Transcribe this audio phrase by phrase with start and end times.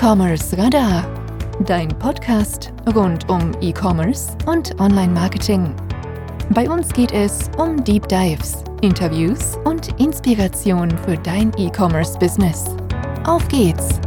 [0.00, 1.04] E-Commerce Radar,
[1.66, 5.74] dein Podcast rund um E-Commerce und Online-Marketing.
[6.50, 12.66] Bei uns geht es um Deep Dives, Interviews und Inspiration für dein E-Commerce-Business.
[13.24, 13.98] Auf geht's!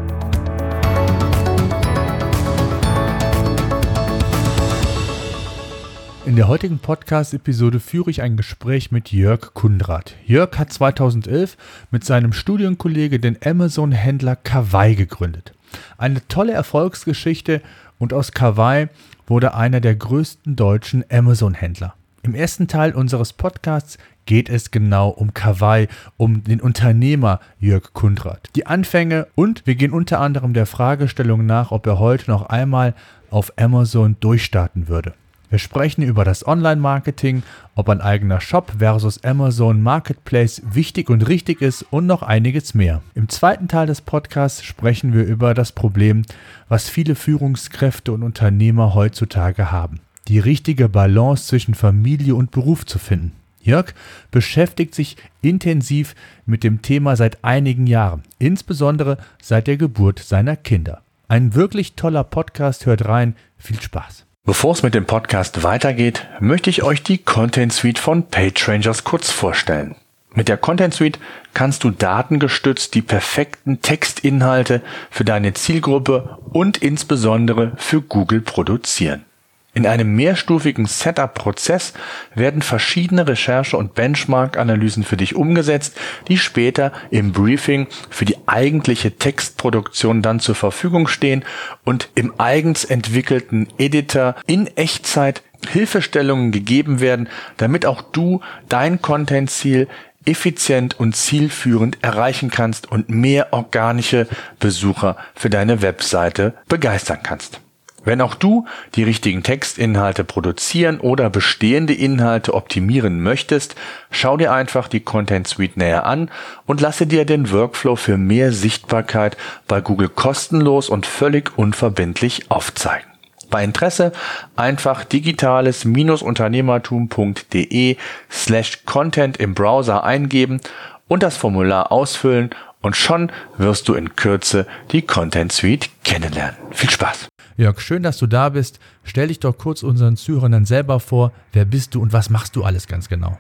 [6.26, 10.16] In der heutigen Podcast-Episode führe ich ein Gespräch mit Jörg Kundrat.
[10.26, 11.58] Jörg hat 2011
[11.92, 15.51] mit seinem Studienkollege den Amazon-Händler Kawaii gegründet.
[15.98, 17.61] Eine tolle Erfolgsgeschichte
[18.00, 18.88] und aus Kawaii
[19.28, 21.93] wurde einer der größten deutschen Amazon-Händler.
[22.24, 28.50] Im ersten Teil unseres Podcasts geht es genau um Kawaii, um den Unternehmer Jörg Kundrat,
[28.56, 32.94] die Anfänge und wir gehen unter anderem der Fragestellung nach, ob er heute noch einmal
[33.31, 35.14] auf Amazon durchstarten würde.
[35.52, 37.44] Wir sprechen über das Online-Marketing,
[37.75, 43.02] ob ein eigener Shop versus Amazon Marketplace wichtig und richtig ist und noch einiges mehr.
[43.16, 46.23] Im zweiten Teil des Podcasts sprechen wir über das Problem,
[46.69, 50.00] was viele Führungskräfte und Unternehmer heutzutage haben.
[50.30, 53.33] Die richtige Balance zwischen Familie und Beruf zu finden.
[53.61, 53.94] Jörg
[54.31, 61.02] beschäftigt sich intensiv mit dem Thema seit einigen Jahren, insbesondere seit der Geburt seiner Kinder.
[61.28, 64.26] Ein wirklich toller Podcast, hört rein, viel Spaß.
[64.44, 69.30] Bevor es mit dem Podcast weitergeht, möchte ich euch die Content Suite von PageRangers kurz
[69.30, 69.95] vorstellen.
[70.33, 71.20] Mit der Content Suite
[71.53, 79.25] kannst du datengestützt die perfekten Textinhalte für deine Zielgruppe und insbesondere für Google produzieren.
[79.73, 81.94] In einem mehrstufigen Setup-Prozess
[82.36, 85.95] werden verschiedene Recherche- und Benchmark-Analysen für dich umgesetzt,
[86.27, 91.45] die später im Briefing für die eigentliche Textproduktion dann zur Verfügung stehen
[91.86, 99.88] und im eigens entwickelten Editor in Echtzeit Hilfestellungen gegeben werden, damit auch du dein Content-Ziel
[100.25, 104.27] effizient und zielführend erreichen kannst und mehr organische
[104.59, 107.61] Besucher für deine Webseite begeistern kannst.
[108.04, 113.76] Wenn auch du die richtigen Textinhalte produzieren oder bestehende Inhalte optimieren möchtest,
[114.10, 116.32] schau dir einfach die Content Suite näher an
[116.66, 123.06] und lasse dir den Workflow für mehr Sichtbarkeit bei Google kostenlos und völlig unverbindlich aufzeigen.
[123.52, 124.14] Bei Interesse
[124.56, 127.98] einfach digitales-unternehmertum.de
[128.31, 130.59] slash content im Browser eingeben
[131.07, 132.50] und das Formular ausfüllen
[132.81, 136.57] und schon wirst du in Kürze die Content Suite kennenlernen.
[136.72, 137.30] Viel Spaß!
[137.61, 138.79] Jörg, schön, dass du da bist.
[139.03, 141.31] Stell dich doch kurz unseren Zuhörern selber vor.
[141.53, 143.38] Wer bist du und was machst du alles ganz genau?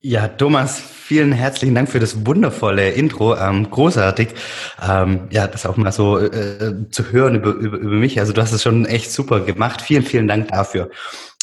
[0.00, 3.36] Ja, Thomas, vielen herzlichen Dank für das wundervolle Intro.
[3.36, 4.28] Ähm, großartig.
[4.82, 8.18] Ähm, ja, das auch mal so äh, zu hören über, über, über mich.
[8.20, 9.82] Also du hast es schon echt super gemacht.
[9.82, 10.88] Vielen, vielen Dank dafür.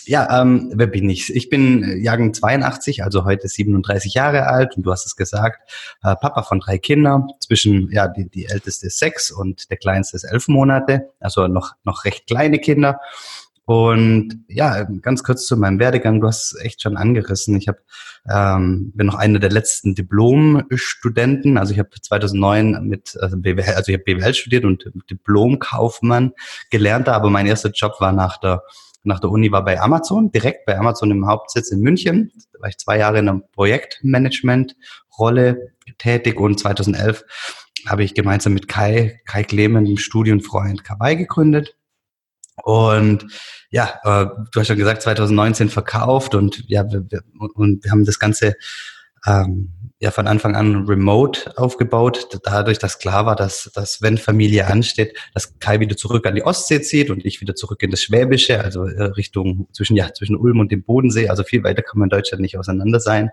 [0.05, 1.33] Ja, ähm, wer bin ich?
[1.33, 5.69] Ich bin äh, Jahrgang 82, also heute 37 Jahre alt und du hast es gesagt,
[6.03, 10.17] äh, Papa von drei Kindern, zwischen, ja, die, die älteste ist sechs und der kleinste
[10.17, 12.99] ist elf Monate, also noch, noch recht kleine Kinder.
[13.65, 17.55] Und ja, ganz kurz zu meinem Werdegang, du hast es echt schon angerissen.
[17.55, 17.77] Ich hab,
[18.29, 21.57] ähm, bin noch einer der letzten Diplomstudenten.
[21.57, 26.33] Also ich habe 2009 mit also BWL, also ich habe BWL studiert und Diplomkaufmann
[26.71, 28.63] gelernt, aber mein erster Job war nach der
[29.03, 32.31] nach der Uni war bei Amazon, direkt bei Amazon im Hauptsitz in München.
[32.53, 37.23] Da war ich zwei Jahre in einer Projektmanagement-Rolle tätig und 2011
[37.87, 41.75] habe ich gemeinsam mit Kai, Kai Clement, dem Studienfreund Kawaii gegründet.
[42.63, 43.25] Und
[43.71, 47.23] ja, äh, du hast ja gesagt, 2019 verkauft und ja, wir, wir,
[47.55, 48.53] und wir haben das Ganze
[49.25, 54.67] ähm, ja von Anfang an remote aufgebaut, dadurch, dass klar war, dass, dass wenn Familie
[54.67, 58.01] ansteht, dass Kai wieder zurück an die Ostsee zieht und ich wieder zurück in das
[58.01, 61.99] Schwäbische, also äh, Richtung zwischen, ja, zwischen Ulm und dem Bodensee, also viel weiter kann
[61.99, 63.31] man in Deutschland nicht auseinander sein.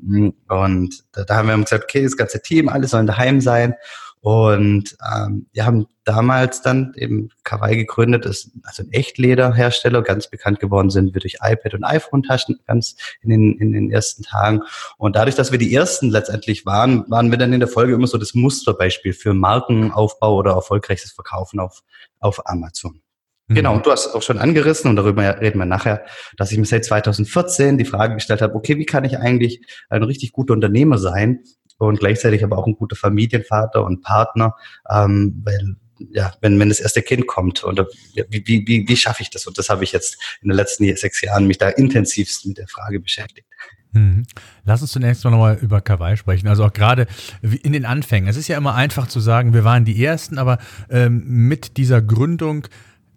[0.00, 3.74] Und da, da haben wir gesagt, okay, das ganze Team, alle sollen daheim sein.
[4.20, 10.58] Und ähm, wir haben damals dann eben Kawaii gegründet, ist also ein Echtlederhersteller, ganz bekannt
[10.58, 14.62] geworden sind wir durch iPad und iPhone-Taschen ganz in den, in den ersten Tagen.
[14.96, 18.06] Und dadurch, dass wir die ersten letztendlich waren, waren wir dann in der Folge immer
[18.06, 21.82] so das Musterbeispiel für Markenaufbau oder erfolgreiches Verkaufen auf,
[22.20, 23.00] auf Amazon.
[23.48, 23.54] Mhm.
[23.54, 26.04] Genau, und du hast auch schon angerissen und darüber reden wir nachher,
[26.36, 30.02] dass ich mir seit 2014 die Frage gestellt habe, okay, wie kann ich eigentlich ein
[30.02, 31.44] richtig guter Unternehmer sein,
[31.86, 34.54] und gleichzeitig aber auch ein guter Familienvater und Partner,
[34.90, 35.76] ähm, weil
[36.12, 39.46] ja, wenn, wenn das erste Kind kommt oder wie, wie, wie, wie schaffe ich das?
[39.46, 42.68] Und das habe ich jetzt in den letzten sechs Jahren mich da intensivst mit der
[42.68, 43.48] Frage beschäftigt.
[43.92, 44.24] Mhm.
[44.64, 46.46] Lass uns zunächst mal nochmal über Kawaii sprechen.
[46.48, 47.06] Also auch gerade
[47.42, 48.28] in den Anfängen.
[48.28, 50.58] Es ist ja immer einfach zu sagen, wir waren die Ersten, aber
[50.90, 52.68] ähm, mit dieser Gründung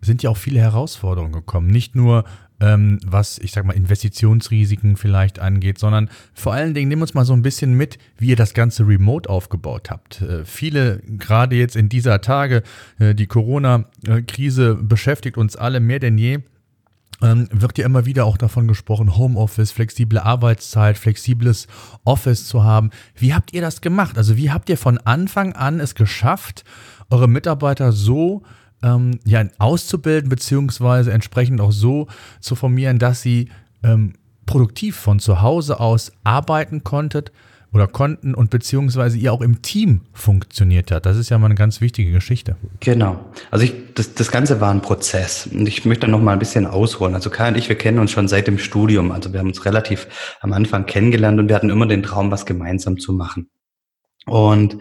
[0.02, 1.68] sind ja auch viele Herausforderungen gekommen.
[1.68, 2.24] Nicht nur
[2.62, 7.26] ähm, was ich sag mal Investitionsrisiken vielleicht angeht, sondern vor allen Dingen nimm uns mal
[7.26, 10.22] so ein bisschen mit, wie ihr das ganze Remote aufgebaut habt.
[10.22, 12.64] Äh, viele, gerade jetzt in dieser Tage,
[13.00, 16.40] äh, die Corona-Krise beschäftigt uns alle mehr denn je
[17.24, 21.68] ähm, wird ja immer wieder auch davon gesprochen, Homeoffice, flexible Arbeitszeit, flexibles
[22.04, 22.90] Office zu haben.
[23.16, 24.18] Wie habt ihr das gemacht?
[24.18, 26.64] Also wie habt ihr von Anfang an es geschafft,
[27.10, 28.44] eure Mitarbeiter so
[28.84, 32.08] ähm, ja, auszubilden, beziehungsweise entsprechend auch so
[32.40, 33.50] zu formieren, dass sie
[33.84, 34.14] ähm,
[34.46, 37.32] produktiv von zu Hause aus arbeiten konntet,
[37.74, 41.06] oder konnten und beziehungsweise ihr auch im Team funktioniert hat.
[41.06, 42.58] Das ist ja mal eine ganz wichtige Geschichte.
[42.82, 43.32] Genau.
[43.50, 46.66] Also ich, das, das Ganze war ein Prozess und ich möchte noch mal ein bisschen
[46.66, 47.16] ausholen.
[47.16, 49.12] Also Kai und ich, wir kennen uns schon seit dem Studium.
[49.12, 50.08] Also wir haben uns relativ
[50.42, 53.50] am Anfang kennengelernt und wir hatten immer den Traum, was gemeinsam zu machen.
[54.26, 54.78] Und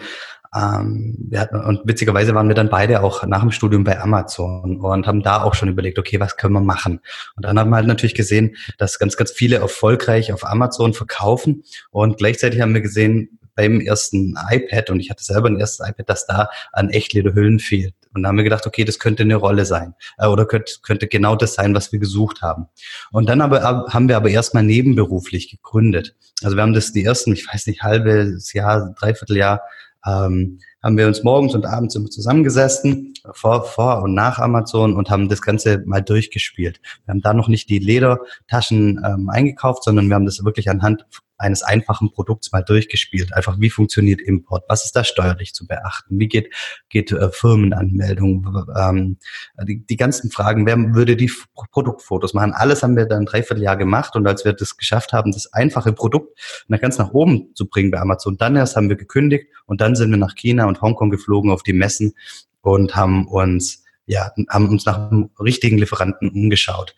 [0.54, 4.80] ähm, wir hatten, und witzigerweise waren wir dann beide auch nach dem Studium bei Amazon
[4.80, 7.00] und haben da auch schon überlegt, okay, was können wir machen?
[7.36, 11.62] Und dann haben wir halt natürlich gesehen, dass ganz, ganz viele erfolgreich auf Amazon verkaufen
[11.90, 16.08] und gleichzeitig haben wir gesehen, beim ersten iPad, und ich hatte selber ein erstes iPad,
[16.08, 17.94] dass da an Echtlederhüllen fehlt.
[18.14, 21.06] Und da haben wir gedacht, okay, das könnte eine Rolle sein äh, oder könnte, könnte
[21.06, 22.66] genau das sein, was wir gesucht haben.
[23.12, 26.16] Und dann aber, haben wir aber erstmal nebenberuflich gegründet.
[26.42, 29.60] Also wir haben das die ersten, ich weiß nicht, halbes Jahr, dreiviertel Jahr
[30.06, 35.10] ähm, haben wir uns morgens und abends immer zusammengesessen, vor, vor und nach Amazon und
[35.10, 36.80] haben das Ganze mal durchgespielt.
[37.04, 41.04] Wir haben da noch nicht die Ledertaschen ähm, eingekauft, sondern wir haben das wirklich anhand
[41.40, 43.32] eines einfachen Produkts mal durchgespielt.
[43.32, 44.64] Einfach, wie funktioniert Import?
[44.68, 46.18] Was ist da steuerlich zu beachten?
[46.18, 46.54] Wie geht,
[46.90, 48.66] geht äh, Firmenanmeldung?
[48.76, 49.16] Ähm,
[49.66, 51.32] die, die ganzen Fragen, wer würde die
[51.72, 52.52] Produktfotos machen?
[52.52, 55.92] Alles haben wir dann ein Dreivierteljahr gemacht und als wir das geschafft haben, das einfache
[55.92, 56.38] Produkt
[56.68, 59.96] nach ganz nach oben zu bringen bei Amazon, dann erst haben wir gekündigt und dann
[59.96, 62.14] sind wir nach China und Hongkong geflogen auf die Messen
[62.62, 66.96] und haben uns ja, haben uns nach einem richtigen Lieferanten umgeschaut.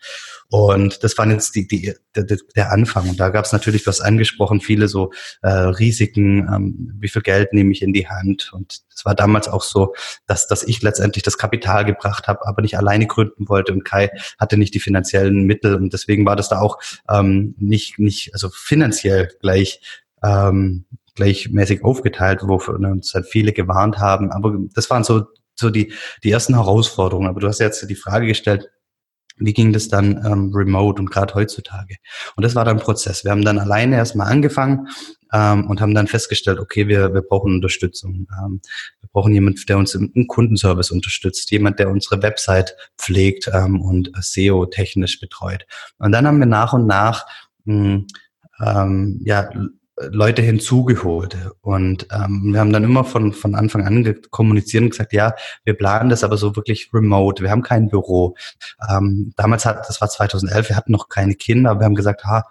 [0.49, 2.25] Und das war jetzt die, die, der,
[2.55, 3.07] der Anfang.
[3.07, 5.11] Und da gab es natürlich, was angesprochen, viele so
[5.43, 8.51] äh, Risiken, ähm, wie viel Geld nehme ich in die Hand.
[8.51, 9.93] Und das war damals auch so,
[10.25, 13.73] dass, dass ich letztendlich das Kapital gebracht habe, aber nicht alleine gründen wollte.
[13.73, 14.09] Und Kai
[14.39, 15.75] hatte nicht die finanziellen Mittel.
[15.75, 19.81] Und deswegen war das da auch ähm, nicht, nicht, also finanziell gleich
[20.23, 24.31] ähm, gleichmäßig aufgeteilt, wofür uns halt viele gewarnt haben.
[24.31, 25.93] Aber das waren so so die,
[26.23, 27.27] die ersten Herausforderungen.
[27.27, 28.69] Aber du hast jetzt die Frage gestellt,
[29.37, 31.95] wie ging das dann ähm, remote und gerade heutzutage?
[32.35, 33.23] Und das war dann Prozess.
[33.23, 34.87] Wir haben dann alleine erstmal angefangen
[35.31, 38.27] ähm, und haben dann festgestellt, okay, wir, wir brauchen Unterstützung.
[38.39, 38.61] Ähm,
[38.99, 43.81] wir brauchen jemanden, der uns im, im, Kundenservice unterstützt, jemand, der unsere Website pflegt ähm,
[43.81, 45.65] und SEO-technisch betreut.
[45.97, 47.25] Und dann haben wir nach und nach
[47.65, 48.03] mh,
[48.63, 49.49] ähm, ja,
[49.97, 51.37] Leute hinzugeholt.
[51.61, 55.35] Und ähm, wir haben dann immer von, von Anfang an kommuniziert und gesagt, ja,
[55.65, 57.43] wir planen das aber so wirklich remote.
[57.43, 58.35] Wir haben kein Büro.
[58.89, 62.43] Ähm, damals hat, das war 2011, wir hatten noch keine Kinder, wir haben gesagt, ha,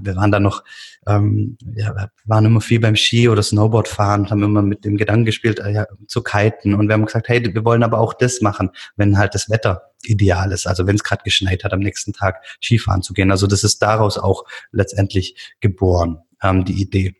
[0.00, 0.64] wir waren da noch,
[1.06, 4.96] ähm, ja, wir waren immer viel beim Ski oder Snowboard fahren, haben immer mit dem
[4.96, 6.74] Gedanken gespielt, äh, ja, zu kiten.
[6.74, 9.82] Und wir haben gesagt, hey, wir wollen aber auch das machen, wenn halt das Wetter
[10.02, 10.66] ideal ist.
[10.66, 13.30] Also wenn es gerade geschneit hat, am nächsten Tag Skifahren zu gehen.
[13.30, 17.14] Also das ist daraus auch letztendlich geboren ähm, die Idee.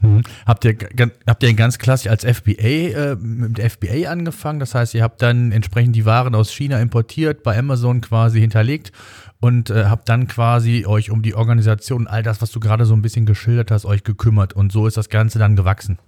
[0.00, 0.22] Hm.
[0.46, 0.76] Habt ihr,
[1.26, 4.60] habt ihr ganz klassisch als FBA, äh, mit FBA angefangen?
[4.60, 8.92] Das heißt, ihr habt dann entsprechend die Waren aus China importiert, bei Amazon quasi hinterlegt
[9.40, 12.94] und äh, habt dann quasi euch um die Organisation, all das, was du gerade so
[12.94, 14.52] ein bisschen geschildert hast, euch gekümmert.
[14.52, 15.98] Und so ist das Ganze dann gewachsen.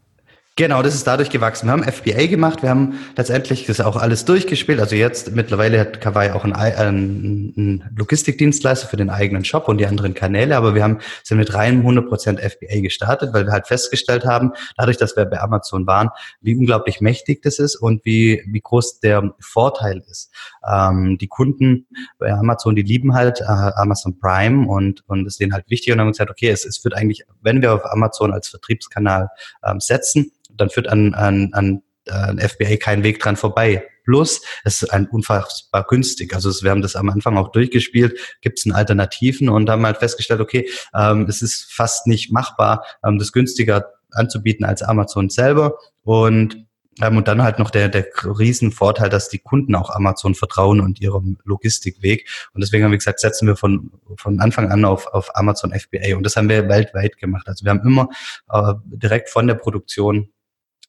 [0.59, 1.69] Genau, das ist dadurch gewachsen.
[1.69, 4.81] Wir haben FBA gemacht, wir haben letztendlich das auch alles durchgespielt.
[4.81, 9.87] Also jetzt mittlerweile hat Kawaii auch einen, einen Logistikdienstleister für den eigenen Shop und die
[9.87, 14.25] anderen Kanäle, aber wir haben sind mit reinem 100% FBA gestartet, weil wir halt festgestellt
[14.25, 16.09] haben, dadurch, dass wir bei Amazon waren,
[16.41, 20.33] wie unglaublich mächtig das ist und wie, wie groß der Vorteil ist.
[20.69, 21.87] Ähm, die Kunden
[22.19, 26.01] bei Amazon, die lieben halt äh, Amazon Prime und, und ist denen halt wichtig und
[26.01, 29.29] haben gesagt, okay, es, es wird eigentlich, wenn wir auf Amazon als Vertriebskanal
[29.65, 33.87] ähm, setzen, dann führt an, an, an, an FBA kein Weg dran vorbei.
[34.05, 36.35] Plus, es ist ein unfassbar günstig.
[36.35, 40.41] Also wir haben das am Anfang auch durchgespielt, gibt es Alternativen und haben halt festgestellt,
[40.41, 45.77] okay, ähm, es ist fast nicht machbar, ähm, das günstiger anzubieten als Amazon selber.
[46.05, 46.69] Und
[47.01, 51.01] ähm, und dann halt noch der, der Riesenvorteil, dass die Kunden auch Amazon vertrauen und
[51.01, 52.29] ihrem Logistikweg.
[52.55, 56.17] Und deswegen haben wir gesagt, setzen wir von, von Anfang an auf, auf Amazon FBA.
[56.17, 57.47] Und das haben wir weltweit gemacht.
[57.49, 58.09] Also wir haben immer
[58.51, 60.31] äh, direkt von der Produktion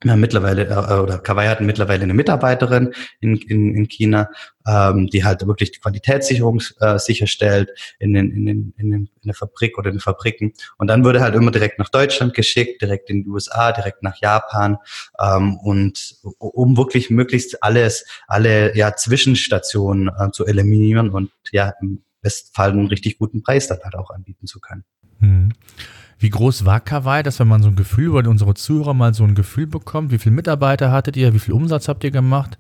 [0.02, 4.30] wir haben mittlerweile, äh, oder Kawaii hat mittlerweile eine Mitarbeiterin in, in, in China,
[4.66, 9.26] ähm, die halt wirklich die Qualitätssicherung äh, sicherstellt in, den, in, den, in, den, in
[9.26, 10.54] der Fabrik oder in den Fabriken.
[10.78, 14.16] Und dann wurde halt immer direkt nach Deutschland geschickt, direkt in die USA, direkt nach
[14.22, 14.78] Japan,
[15.20, 21.74] ähm, und um wirklich möglichst alles, alle ja, Zwischenstationen äh, zu eliminieren und ja,
[22.22, 24.84] Bestfall einen richtig guten Preis dann halt auch anbieten zu können.
[25.20, 25.54] Hm.
[26.20, 29.24] Wie groß war Kawaii, dass wenn man so ein Gefühl, oder unsere Zuhörer mal so
[29.24, 32.58] ein Gefühl bekommt, wie viele Mitarbeiter hattet ihr, wie viel Umsatz habt ihr gemacht?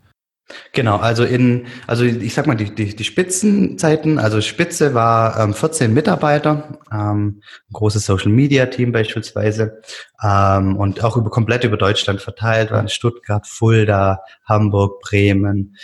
[0.72, 5.54] Genau, also in, also ich sag mal, die, die, die Spitzenzeiten, also Spitze war ähm,
[5.54, 9.82] 14 Mitarbeiter, ähm, ein großes Social Media Team beispielsweise,
[10.24, 15.75] ähm, und auch über komplett über Deutschland verteilt, waren Stuttgart, Fulda, Hamburg, Bremen.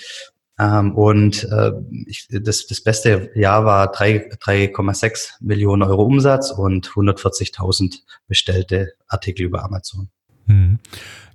[0.58, 1.72] Ähm, und äh,
[2.08, 9.64] ich, das, das beste Jahr war 3,6 Millionen Euro Umsatz und 140.000 bestellte Artikel über
[9.64, 10.10] Amazon.
[10.48, 10.80] Hm.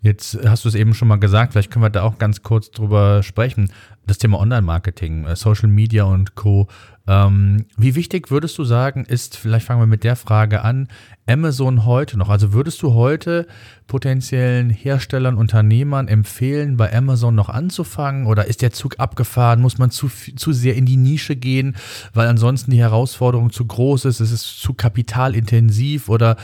[0.03, 2.71] Jetzt hast du es eben schon mal gesagt, vielleicht können wir da auch ganz kurz
[2.71, 3.71] drüber sprechen.
[4.07, 6.69] Das Thema Online-Marketing, äh, Social Media und Co.
[7.11, 10.87] Ähm, wie wichtig würdest du sagen, ist, vielleicht fangen wir mit der Frage an,
[11.27, 12.29] Amazon heute noch?
[12.29, 13.49] Also würdest du heute
[13.89, 18.27] potenziellen Herstellern, Unternehmern empfehlen, bei Amazon noch anzufangen?
[18.27, 19.61] Oder ist der Zug abgefahren?
[19.61, 21.75] Muss man zu, zu sehr in die Nische gehen,
[22.15, 24.21] weil ansonsten die Herausforderung zu groß ist?
[24.21, 26.09] Ist es zu kapitalintensiv?
[26.09, 26.37] Oder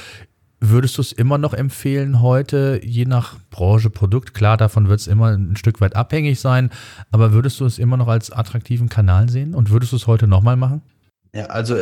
[0.61, 4.33] Würdest du es immer noch empfehlen heute, je nach Branche, Produkt?
[4.33, 6.71] Klar, davon wird es immer ein Stück weit abhängig sein,
[7.11, 10.27] aber würdest du es immer noch als attraktiven Kanal sehen und würdest du es heute
[10.27, 10.81] nochmal machen?
[11.35, 11.77] Ja, also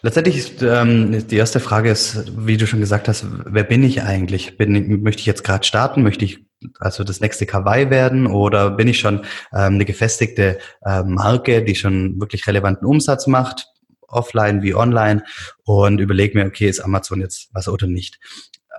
[0.00, 4.02] letztendlich ist ähm, die erste Frage ist, wie du schon gesagt hast, wer bin ich
[4.02, 4.56] eigentlich?
[4.56, 6.02] Bin, möchte ich jetzt gerade starten?
[6.02, 6.44] Möchte ich
[6.80, 9.18] also das nächste Kawaii werden oder bin ich schon
[9.52, 13.73] ähm, eine gefestigte äh, Marke, die schon wirklich relevanten Umsatz macht?
[14.14, 15.24] Offline wie online
[15.64, 18.18] und überlege mir, okay, ist Amazon jetzt was oder nicht.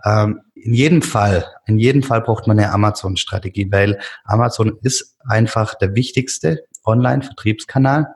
[0.03, 5.75] Ähm, in jedem Fall, in jedem Fall braucht man eine Amazon-Strategie, weil Amazon ist einfach
[5.75, 8.15] der wichtigste Online-Vertriebskanal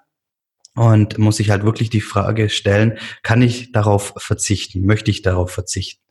[0.76, 4.86] und muss sich halt wirklich die Frage stellen, kann ich darauf verzichten?
[4.86, 6.04] Möchte ich darauf verzichten?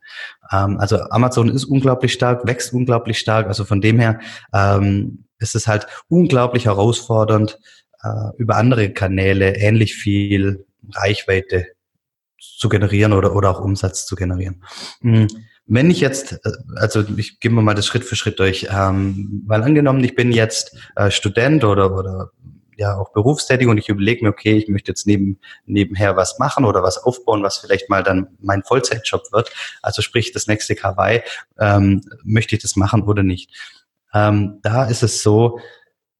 [0.51, 3.47] Ähm, also Amazon ist unglaublich stark, wächst unglaublich stark.
[3.47, 4.19] Also von dem her
[4.53, 7.59] ähm, ist es halt unglaublich herausfordernd,
[8.03, 11.67] äh, über andere Kanäle ähnlich viel Reichweite
[12.39, 14.63] zu generieren oder, oder auch Umsatz zu generieren.
[15.01, 15.27] Hm,
[15.65, 19.63] wenn ich jetzt, äh, also ich gehe mal das Schritt für Schritt durch, ähm, weil
[19.63, 22.31] angenommen, ich bin jetzt äh, Student oder, oder
[22.79, 26.65] ja auch berufstätig und ich überlege mir, okay, ich möchte jetzt neben, nebenher was machen
[26.65, 29.51] oder was aufbauen, was vielleicht mal dann mein Vollzeitjob wird.
[29.81, 31.21] Also sprich, das nächste Kawaii,
[31.59, 33.51] ähm, möchte ich das machen oder nicht?
[34.13, 35.59] Ähm, da ist es so,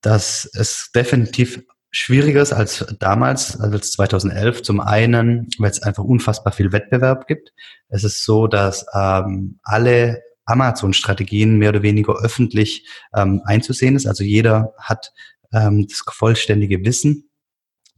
[0.01, 4.61] dass es definitiv schwieriger ist als damals, als 2011.
[4.61, 7.53] Zum einen, weil es einfach unfassbar viel Wettbewerb gibt.
[7.87, 14.07] Es ist so, dass ähm, alle Amazon-Strategien mehr oder weniger öffentlich ähm, einzusehen ist.
[14.07, 15.13] Also jeder hat
[15.53, 17.29] ähm, das vollständige Wissen.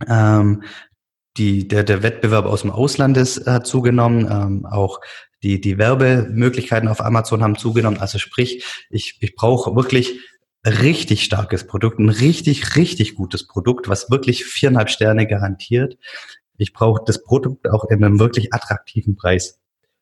[0.08, 0.64] Ähm,
[1.38, 4.28] die, der, der Wettbewerb aus dem Ausland ist, hat zugenommen.
[4.30, 5.00] Ähm, auch
[5.44, 8.00] die, die Werbemöglichkeiten auf Amazon haben zugenommen.
[8.00, 10.20] Also sprich, ich, ich brauche wirklich
[10.66, 15.98] richtig starkes Produkt, ein richtig, richtig gutes Produkt, was wirklich viereinhalb Sterne garantiert.
[16.58, 19.60] Ich brauche das Produkt auch in einem wirklich attraktiven Preis.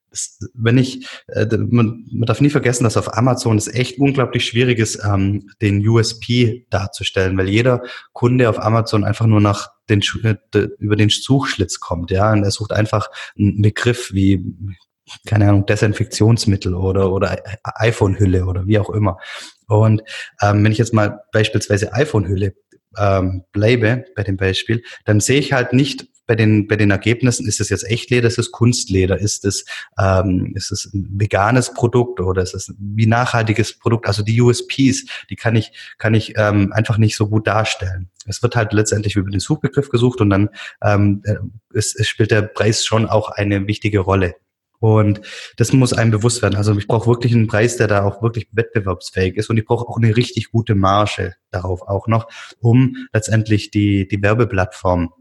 [0.09, 4.45] Das, wenn ich, äh, man, man darf nie vergessen, dass auf Amazon es echt unglaublich
[4.45, 10.01] schwierig ist, ähm, den USP darzustellen, weil jeder Kunde auf Amazon einfach nur nach den
[10.23, 14.43] äh, über den Suchschlitz kommt, ja, und er sucht einfach einen Begriff wie
[15.25, 19.17] keine Ahnung, Desinfektionsmittel oder, oder iPhone-Hülle oder wie auch immer.
[19.67, 20.01] Und
[20.41, 22.53] ähm, wenn ich jetzt mal beispielsweise iPhone-Hülle
[22.97, 27.47] ähm, bleibe bei dem Beispiel, dann sehe ich halt nicht bei den, bei den Ergebnissen,
[27.47, 29.65] ist es jetzt Echtleder, ist es Kunstleder, ist es,
[29.97, 34.05] ähm, ist es ein veganes Produkt oder ist es wie nachhaltiges Produkt?
[34.05, 38.11] Also die USPs, die kann ich, kann ich ähm, einfach nicht so gut darstellen.
[38.27, 40.49] Es wird halt letztendlich über den Suchbegriff gesucht und dann
[40.83, 41.37] ähm, äh,
[41.73, 44.35] es, es spielt der Preis schon auch eine wichtige Rolle.
[44.79, 45.21] Und
[45.57, 46.55] das muss einem bewusst werden.
[46.55, 49.49] Also ich brauche wirklich einen Preis, der da auch wirklich wettbewerbsfähig ist.
[49.49, 54.21] Und ich brauche auch eine richtig gute Marge darauf auch noch, um letztendlich die, die
[54.21, 55.13] Werbeplattform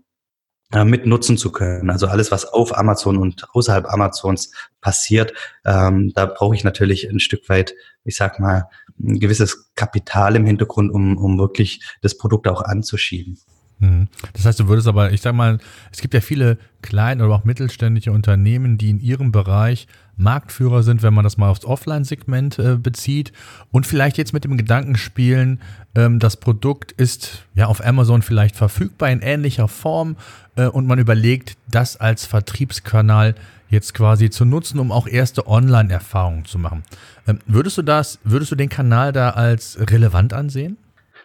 [0.73, 1.91] äh, mit nutzen zu können.
[1.91, 5.33] Also alles, was auf Amazon und außerhalb Amazons passiert,
[5.65, 7.75] ähm, da brauche ich natürlich ein Stück weit,
[8.05, 8.69] ich sag mal,
[9.01, 13.39] ein gewisses Kapital im Hintergrund, um, um wirklich das Produkt auch anzuschieben.
[13.81, 14.09] Mhm.
[14.33, 15.59] Das heißt, du würdest aber, ich sag mal,
[15.93, 21.03] es gibt ja viele kleine oder auch mittelständische Unternehmen, die in ihrem Bereich Marktführer sind,
[21.03, 23.33] wenn man das mal aufs Offline-Segment äh, bezieht
[23.71, 25.61] und vielleicht jetzt mit dem Gedanken spielen,
[25.95, 30.17] ähm, das Produkt ist ja auf Amazon vielleicht verfügbar in ähnlicher Form
[30.57, 33.37] äh, und man überlegt, das als Vertriebskanal
[33.71, 36.83] jetzt quasi zu nutzen, um auch erste Online-Erfahrungen zu machen.
[37.29, 40.79] Ähm, würdest du das, würdest du den Kanal da als relevant ansehen?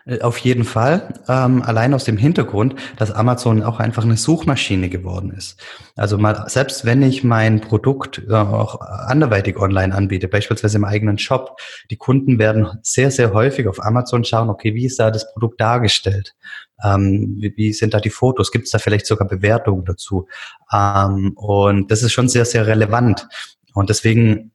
[0.05, 1.13] Äh, auf jeden Fall.
[1.27, 5.60] Ähm, allein aus dem Hintergrund, dass Amazon auch einfach eine Suchmaschine geworden ist.
[5.95, 11.17] Also mal, selbst wenn ich mein Produkt äh, auch anderweitig online anbiete, beispielsweise im eigenen
[11.17, 11.57] Shop,
[11.89, 15.62] die Kunden werden sehr, sehr häufig auf Amazon schauen, okay, wie ist da das Produkt
[15.62, 16.36] dargestellt?
[16.83, 18.51] Ähm, wie, wie, sind da die Fotos?
[18.51, 20.27] Gibt es da vielleicht sogar Bewertungen dazu?
[20.72, 23.27] Ähm, und das ist schon sehr, sehr relevant.
[23.74, 24.51] Und deswegen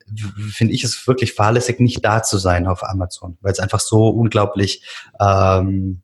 [0.50, 4.08] finde ich es wirklich fahrlässig, nicht da zu sein auf Amazon, weil es einfach so
[4.08, 4.86] unglaublich
[5.20, 6.02] ähm,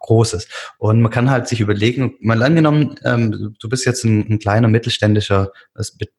[0.00, 0.74] groß ist.
[0.78, 4.68] Und man kann halt sich überlegen, mal angenommen, ähm, du bist jetzt ein, ein kleiner
[4.68, 5.52] mittelständischer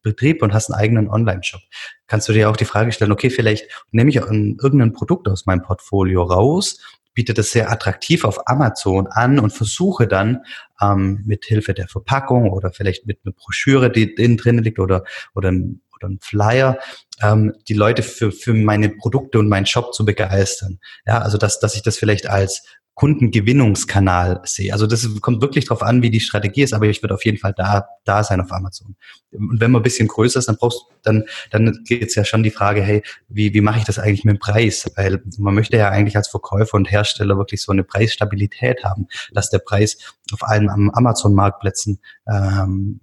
[0.02, 1.60] Betrieb und hast einen eigenen Online-Shop.
[2.06, 5.62] Kannst du dir auch die Frage stellen, okay, vielleicht nehme ich irgendein Produkt aus meinem
[5.62, 6.78] Portfolio raus,
[7.14, 10.40] biete das sehr attraktiv auf Amazon an und versuche dann
[10.80, 15.04] ähm, mit Hilfe der Verpackung oder vielleicht mit einer Broschüre, die innen drin liegt oder,
[15.34, 15.52] oder
[15.94, 16.78] oder einen Flyer,
[17.22, 20.80] ähm, die Leute für, für meine Produkte und meinen Shop zu begeistern.
[21.06, 22.62] Ja, also dass, dass ich das vielleicht als
[22.94, 24.72] Kundengewinnungskanal sehe.
[24.72, 27.38] Also das kommt wirklich darauf an, wie die Strategie ist, aber ich würde auf jeden
[27.38, 28.94] Fall da, da sein auf Amazon.
[29.32, 32.42] Und wenn man ein bisschen größer ist, dann brauchst dann, dann geht es ja schon
[32.42, 34.90] die Frage, hey, wie, wie mache ich das eigentlich mit dem Preis?
[34.96, 39.50] Weil man möchte ja eigentlich als Verkäufer und Hersteller wirklich so eine Preisstabilität haben, dass
[39.50, 39.98] der Preis
[40.32, 43.00] auf allen Amazon-Marktplätzen ähm,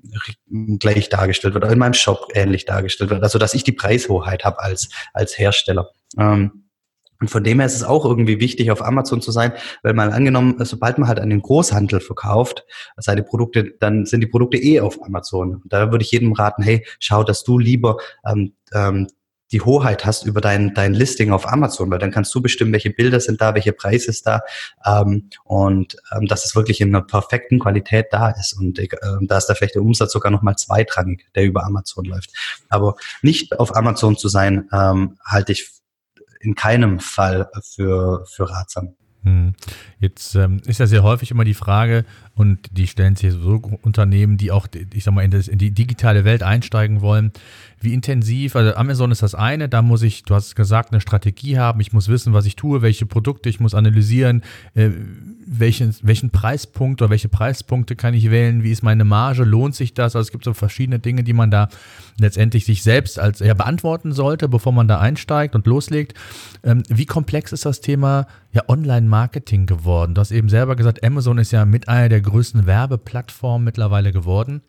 [0.79, 3.24] gleich dargestellt wird, in meinem Shop ähnlich dargestellt wird.
[3.24, 5.89] Also dass ich die Preishoheit habe als, als Hersteller.
[6.17, 6.61] Ähm,
[7.21, 10.11] und von dem her ist es auch irgendwie wichtig, auf Amazon zu sein, weil mal
[10.11, 12.65] angenommen, sobald man halt an den Großhandel verkauft,
[12.97, 15.55] seine Produkte, dann sind die Produkte eh auf Amazon.
[15.55, 19.07] Und da würde ich jedem raten, hey, schau, dass du lieber ähm, ähm,
[19.51, 22.89] die Hoheit hast über dein, dein Listing auf Amazon, weil dann kannst du bestimmen, welche
[22.89, 24.41] Bilder sind da, welche Preis ist da
[24.85, 28.53] ähm, und ähm, dass es wirklich in einer perfekten Qualität da ist.
[28.57, 28.87] Und äh,
[29.21, 32.31] da ist da vielleicht der Umsatz sogar nochmal zweitrangig, der über Amazon läuft.
[32.69, 35.80] Aber nicht auf Amazon zu sein, ähm, halte ich
[36.41, 38.95] in keinem Fall für, für ratsam.
[39.24, 39.53] Hm.
[40.00, 44.38] Jetzt ähm, ist ja sehr häufig immer die Frage, und die stellen sich so Unternehmen,
[44.38, 47.31] die auch, ich sag mal, in, das, in, die digitale Welt einsteigen wollen,
[47.81, 51.57] wie intensiv, also Amazon ist das eine, da muss ich, du hast gesagt, eine Strategie
[51.57, 54.43] haben, ich muss wissen, was ich tue, welche Produkte, ich muss analysieren,
[54.75, 54.89] äh,
[55.45, 59.93] welchen, welchen Preispunkt oder welche Preispunkte kann ich wählen, wie ist meine Marge, lohnt sich
[59.93, 60.15] das?
[60.15, 61.69] Also es gibt so verschiedene Dinge, die man da
[62.19, 66.13] letztendlich sich selbst als ja, beantworten sollte, bevor man da einsteigt und loslegt.
[66.63, 70.13] Ähm, wie komplex ist das Thema ja, Online-Marketing geworden?
[70.13, 74.62] Du hast eben selber gesagt, Amazon ist ja mit einer der größten Werbeplattformen mittlerweile geworden.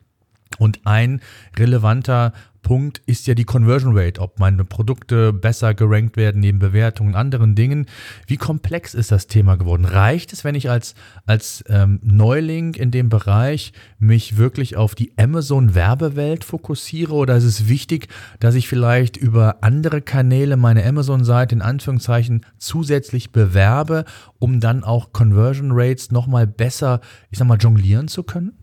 [0.58, 1.20] Und ein
[1.58, 7.10] relevanter Punkt ist ja die Conversion Rate, ob meine Produkte besser gerankt werden neben Bewertungen
[7.10, 7.86] und anderen Dingen.
[8.26, 9.84] Wie komplex ist das Thema geworden?
[9.84, 10.94] Reicht es, wenn ich als,
[11.26, 17.68] als ähm, Neuling in dem Bereich mich wirklich auf die Amazon-Werbewelt fokussiere oder ist es
[17.68, 24.04] wichtig, dass ich vielleicht über andere Kanäle meine Amazon-Seite in Anführungszeichen zusätzlich bewerbe,
[24.38, 28.61] um dann auch Conversion Rates nochmal besser, ich sag mal, jonglieren zu können?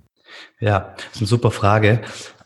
[0.60, 2.02] Ja, das ist eine super Frage.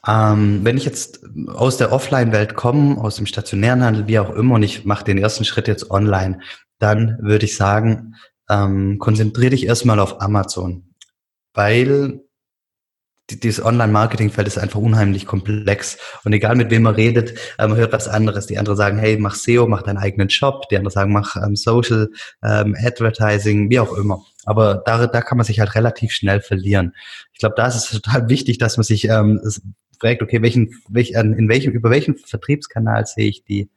[0.06, 4.56] Ähm, wenn ich jetzt aus der Offline-Welt komme, aus dem stationären Handel, wie auch immer,
[4.56, 6.40] und ich mache den ersten Schritt jetzt online,
[6.80, 8.16] dann würde ich sagen,
[8.50, 10.94] ähm, konzentriere dich erstmal auf Amazon,
[11.54, 12.22] weil
[13.40, 15.98] dieses Online-Marketing-Feld ist einfach unheimlich komplex.
[16.24, 18.48] Und egal mit wem man redet, äh, man hört was anderes.
[18.48, 20.68] Die anderen sagen, hey, mach SEO, mach deinen eigenen Shop.
[20.70, 22.10] Die anderen sagen, mach ähm, Social
[22.44, 24.24] ähm, Advertising, wie auch immer.
[24.46, 26.94] Aber da, da kann man sich halt relativ schnell verlieren.
[27.34, 29.40] Ich glaube, da ist es total wichtig, dass man sich ähm,
[30.00, 33.70] fragt, okay, welchen, welch, in welchem, über welchen Vertriebskanal sehe ich die,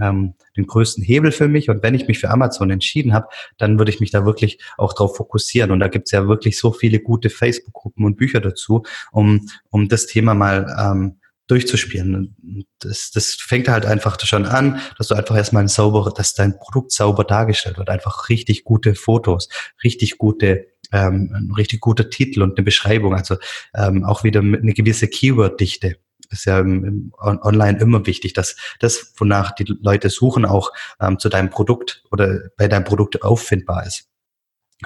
[0.00, 1.70] ähm, den größten Hebel für mich.
[1.70, 4.92] Und wenn ich mich für Amazon entschieden habe, dann würde ich mich da wirklich auch
[4.92, 5.70] drauf fokussieren.
[5.70, 9.88] Und da gibt es ja wirklich so viele gute Facebook-Gruppen und Bücher dazu, um, um
[9.88, 12.66] das Thema mal ähm, durchzuspielen.
[12.78, 16.56] Das, das fängt halt einfach schon an, dass du einfach erstmal ein sauber, dass dein
[16.58, 17.90] Produkt sauber dargestellt wird.
[17.90, 19.48] Einfach richtig gute Fotos,
[19.82, 23.36] richtig gute ähm, ein richtig guter Titel und eine Beschreibung, also
[23.74, 25.98] ähm, auch wieder eine gewisse Keyword-Dichte
[26.30, 31.18] ist ja im, im online immer wichtig, dass das, wonach die Leute suchen, auch ähm,
[31.18, 34.10] zu deinem Produkt oder bei deinem Produkt auffindbar ist.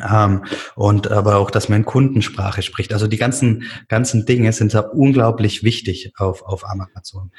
[0.02, 2.92] Ähm, und aber auch, dass man Kundensprache spricht.
[2.92, 7.30] Also die ganzen, ganzen Dinge sind da unglaublich wichtig auf, auf Amazon.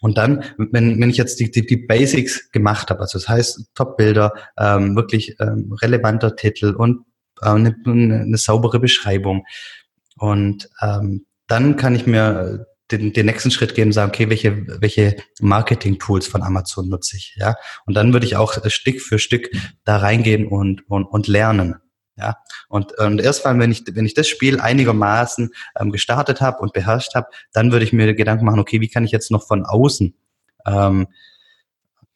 [0.00, 3.70] Und dann, wenn, wenn ich jetzt die, die, die Basics gemacht habe, also das heißt
[3.74, 7.04] Top-Bilder, ähm, wirklich ähm, relevanter Titel und
[7.42, 9.44] äh, eine, eine saubere Beschreibung.
[10.16, 14.66] Und ähm, dann kann ich mir den, den nächsten Schritt gehen und sagen, okay, welche,
[14.80, 17.56] welche Marketing-Tools von Amazon nutze ich, ja?
[17.86, 19.50] Und dann würde ich auch Stück für Stück
[19.84, 21.76] da reingehen und, und, und lernen.
[22.16, 22.36] Ja,
[22.68, 26.74] und, und erst mal, wenn ich, wenn ich das Spiel einigermaßen ähm, gestartet habe und
[26.74, 29.64] beherrscht habe, dann würde ich mir Gedanken machen, okay, wie kann ich jetzt noch von
[29.64, 30.14] außen
[30.66, 31.06] ähm,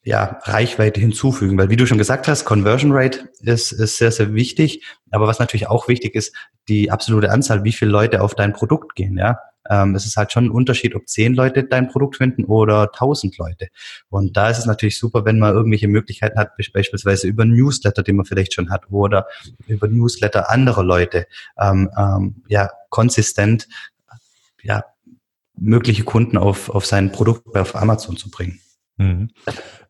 [0.05, 1.57] ja, Reichweite hinzufügen.
[1.57, 4.85] Weil wie du schon gesagt hast, Conversion Rate ist, ist sehr, sehr wichtig.
[5.09, 6.35] Aber was natürlich auch wichtig ist,
[6.69, 9.39] die absolute Anzahl, wie viele Leute auf dein Produkt gehen, ja.
[9.69, 13.37] Ähm, es ist halt schon ein Unterschied, ob zehn Leute dein Produkt finden oder tausend
[13.37, 13.67] Leute.
[14.09, 18.17] Und da ist es natürlich super, wenn man irgendwelche Möglichkeiten hat, beispielsweise über Newsletter, den
[18.17, 19.27] man vielleicht schon hat, oder
[19.67, 21.27] über Newsletter anderer Leute,
[21.59, 23.67] ähm, ähm, ja, konsistent,
[24.61, 24.83] ja,
[25.57, 28.59] mögliche Kunden auf, auf sein Produkt auf Amazon zu bringen.
[28.97, 29.29] Mhm.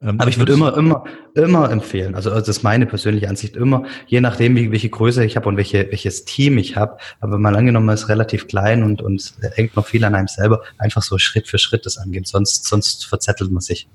[0.01, 1.03] Ähm, Aber ich würde immer, immer,
[1.35, 5.23] immer empfehlen, also, also das ist meine persönliche Ansicht, immer, je nachdem, wie, welche Größe
[5.23, 8.81] ich habe und welche, welches Team ich habe, aber mal angenommen, man ist relativ klein
[8.81, 12.25] und, und hängt noch viel an einem selber, einfach so Schritt für Schritt das angehen,
[12.25, 13.87] sonst, sonst verzettelt man sich.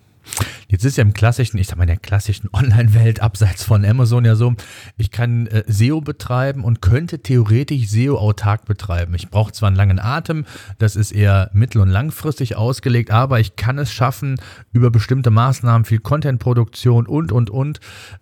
[0.69, 4.25] Jetzt ist ja im klassischen, ich sag mal, in der klassischen Online-Welt abseits von Amazon
[4.25, 4.55] ja so,
[4.97, 9.15] ich kann äh, SEO betreiben und könnte theoretisch SEO autark betreiben.
[9.15, 10.45] Ich brauche zwar einen langen Atem,
[10.79, 14.41] das ist eher mittel- und langfristig ausgelegt, aber ich kann es schaffen,
[14.73, 17.81] über bestimmte Maßnahmen, viel Content-Produktion und, und, und,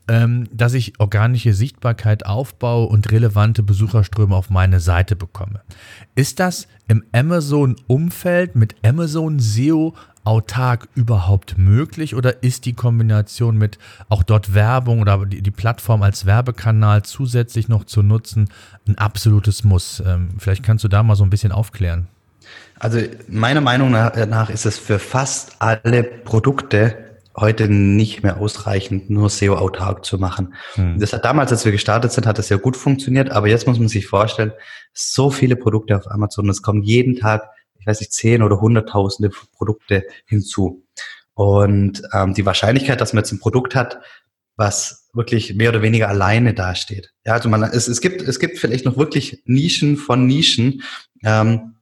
[0.08, 5.60] ähm, dass ich organische Sichtbarkeit aufbaue und relevante Besucherströme auf meine Seite bekomme.
[6.14, 9.94] Ist das im Amazon-Umfeld mit Amazon SEO
[10.28, 13.78] autark überhaupt möglich oder ist die Kombination mit
[14.10, 18.50] auch dort Werbung oder die, die Plattform als Werbekanal zusätzlich noch zu nutzen
[18.86, 20.02] ein absolutes Muss?
[20.06, 22.08] Ähm, vielleicht kannst du da mal so ein bisschen aufklären.
[22.78, 26.96] Also meiner Meinung nach ist es für fast alle Produkte
[27.34, 30.54] heute nicht mehr ausreichend, nur SEO-autark zu machen.
[30.74, 30.98] Hm.
[31.00, 33.78] Das hat damals, als wir gestartet sind, hat das ja gut funktioniert, aber jetzt muss
[33.78, 34.52] man sich vorstellen,
[34.92, 37.48] so viele Produkte auf Amazon, es kommen jeden Tag
[37.88, 40.84] weiß nicht, zehn oder hunderttausende Produkte hinzu.
[41.34, 44.00] Und ähm, die Wahrscheinlichkeit, dass man jetzt ein Produkt hat,
[44.56, 47.12] was wirklich mehr oder weniger alleine dasteht.
[47.24, 50.82] Ja, also man, es, es gibt, es gibt vielleicht noch wirklich Nischen von Nischen,
[51.24, 51.76] ähm,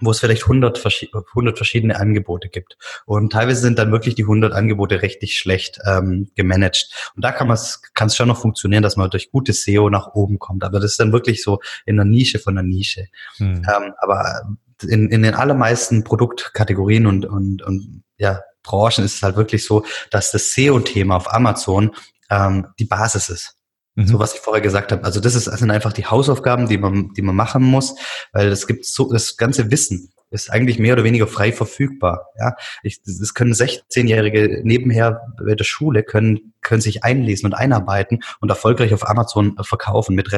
[0.00, 2.76] wo es vielleicht 100, 100 verschiedene Angebote gibt.
[3.06, 7.12] Und teilweise sind dann wirklich die 100 Angebote richtig schlecht ähm, gemanagt.
[7.16, 10.14] Und da kann es kann es schon noch funktionieren, dass man durch gutes SEO nach
[10.14, 10.64] oben kommt.
[10.64, 13.06] Aber das ist dann wirklich so in der Nische von der Nische.
[13.38, 13.62] Hm.
[13.64, 14.42] Ähm, aber
[14.82, 19.84] in, in den allermeisten Produktkategorien und, und, und ja, Branchen ist es halt wirklich so,
[20.10, 21.94] dass das SEO-Thema auf Amazon
[22.30, 23.56] ähm, die Basis ist.
[23.94, 24.06] Mhm.
[24.06, 25.04] So was ich vorher gesagt habe.
[25.04, 27.94] Also das, ist, das sind einfach die Hausaufgaben, die man, die man machen muss,
[28.32, 32.26] weil es gibt so das ganze Wissen ist eigentlich mehr oder weniger frei verfügbar.
[32.38, 38.22] Ja, ich, das können 16-Jährige nebenher bei der Schule können können sich einlesen und einarbeiten
[38.40, 40.28] und erfolgreich auf Amazon verkaufen mit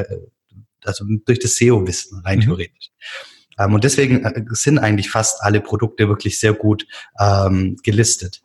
[0.83, 2.43] also durch das SEO-Wissen rein mhm.
[2.43, 2.91] theoretisch.
[3.61, 6.87] Ähm, und deswegen äh, sind eigentlich fast alle Produkte wirklich sehr gut
[7.19, 8.41] ähm, gelistet.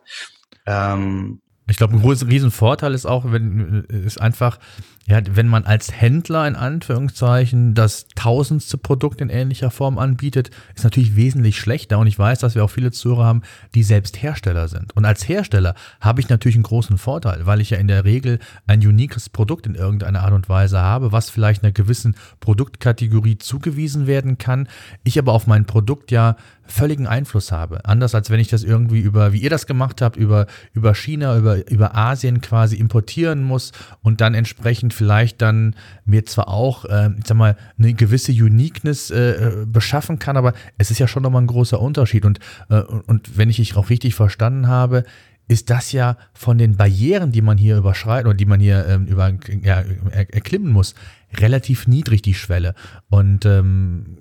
[0.67, 4.59] Ähm, ich glaube, ein großer Riesenvorteil ist auch, wenn ist einfach,
[5.07, 10.85] ja, wenn man als Händler in Anführungszeichen das tausendste Produkt in ähnlicher Form anbietet, ist
[10.85, 11.99] natürlich wesentlich schlechter.
[11.99, 13.43] Und ich weiß, dass wir auch viele Zuhörer haben,
[13.75, 14.95] die selbst Hersteller sind.
[14.95, 18.39] Und als Hersteller habe ich natürlich einen großen Vorteil, weil ich ja in der Regel
[18.69, 24.07] ein uniques Produkt in irgendeiner Art und Weise habe, was vielleicht einer gewissen Produktkategorie zugewiesen
[24.07, 24.69] werden kann.
[25.03, 26.37] Ich aber auf mein Produkt ja
[26.69, 27.85] völligen Einfluss habe.
[27.85, 31.37] Anders als wenn ich das irgendwie über, wie ihr das gemacht habt, über, über China,
[31.37, 35.75] über, über Asien quasi importieren muss und dann entsprechend vielleicht dann
[36.05, 40.91] mir zwar auch, äh, ich sag mal, eine gewisse Uniqueness äh, beschaffen kann, aber es
[40.91, 42.25] ist ja schon nochmal ein großer Unterschied.
[42.25, 45.05] Und, äh, und wenn ich dich auch richtig verstanden habe,
[45.49, 49.07] ist das ja von den Barrieren, die man hier überschreiten oder die man hier ähm,
[49.07, 50.95] über, ja, erklimmen muss,
[51.39, 52.75] relativ niedrig, die Schwelle.
[53.09, 54.19] Und ähm,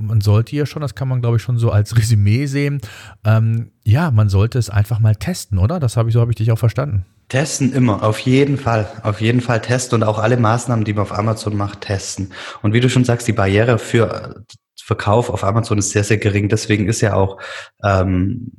[0.00, 2.80] man sollte ja schon, das kann man glaube ich schon so als Resümee sehen,
[3.24, 5.80] ähm, ja, man sollte es einfach mal testen, oder?
[5.80, 7.04] Das habe ich so habe ich dich auch verstanden.
[7.28, 11.02] Testen immer, auf jeden Fall, auf jeden Fall testen und auch alle Maßnahmen, die man
[11.02, 12.32] auf Amazon macht, testen.
[12.62, 14.44] Und wie du schon sagst, die Barriere für
[14.82, 16.48] Verkauf auf Amazon ist sehr, sehr gering.
[16.48, 17.38] Deswegen ist ja auch
[17.84, 18.50] ähm,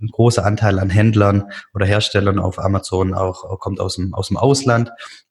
[0.00, 4.36] ein großer Anteil an Händlern oder Herstellern auf Amazon auch, kommt aus dem, aus dem
[4.36, 4.90] Ausland.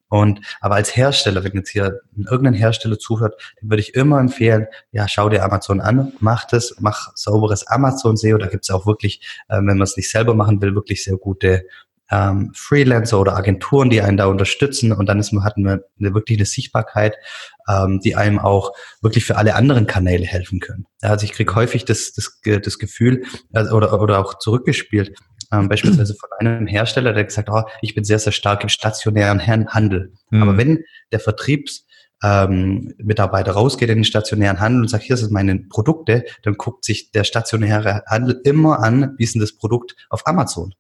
[0.10, 4.68] Und aber als Hersteller, wenn jetzt hier irgendein Hersteller zuhört, dann würde ich immer empfehlen,
[4.92, 8.38] ja, schau dir Amazon an, mach das, mach sauberes Amazon SEO.
[8.38, 11.66] Da gibt's auch wirklich, äh, wenn man es nicht selber machen will, wirklich sehr gute
[12.12, 14.92] ähm, Freelancer oder Agenturen, die einen da unterstützen.
[14.92, 17.16] Und dann ist man, hatten wir eine, wirklich eine Sichtbarkeit,
[17.68, 20.86] ähm, die einem auch wirklich für alle anderen Kanäle helfen können.
[21.02, 25.16] Also ich kriege häufig das, das, das Gefühl äh, oder, oder auch zurückgespielt,
[25.52, 29.46] ähm, beispielsweise von einem Hersteller, der gesagt, oh, ich bin sehr, sehr stark im stationären
[29.46, 30.14] Handel.
[30.30, 30.44] Mhm.
[30.44, 31.86] Aber wenn der Vertriebs
[32.22, 36.84] ähm, Mitarbeiter rausgeht in den stationären Handel und sagt, hier sind meine Produkte, dann guckt
[36.84, 40.74] sich der stationäre Handel immer an, wie ist denn das Produkt auf Amazon?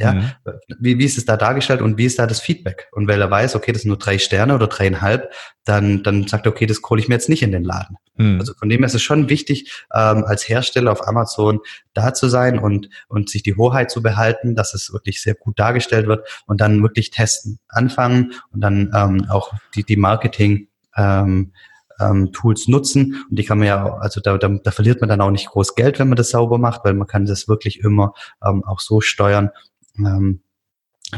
[0.00, 0.30] Ja, mhm.
[0.78, 2.88] wie, wie ist es da dargestellt und wie ist da das Feedback?
[2.92, 5.32] Und weil er weiß, okay, das sind nur drei Sterne oder dreieinhalb,
[5.64, 7.96] dann, dann sagt er, okay, das hole ich mir jetzt nicht in den Laden.
[8.14, 8.38] Mhm.
[8.38, 11.58] Also von dem her ist es schon wichtig, ähm, als Hersteller auf Amazon
[11.94, 15.58] da zu sein und, und sich die Hoheit zu behalten, dass es wirklich sehr gut
[15.58, 21.52] dargestellt wird und dann wirklich testen, anfangen und dann ähm, auch die, die Marketing ähm,
[22.00, 23.24] ähm, Tools nutzen.
[23.28, 25.74] Und die kann man ja, also da, da, da verliert man dann auch nicht groß
[25.74, 29.00] Geld, wenn man das sauber macht, weil man kann das wirklich immer ähm, auch so
[29.00, 29.50] steuern,
[29.98, 30.42] ähm,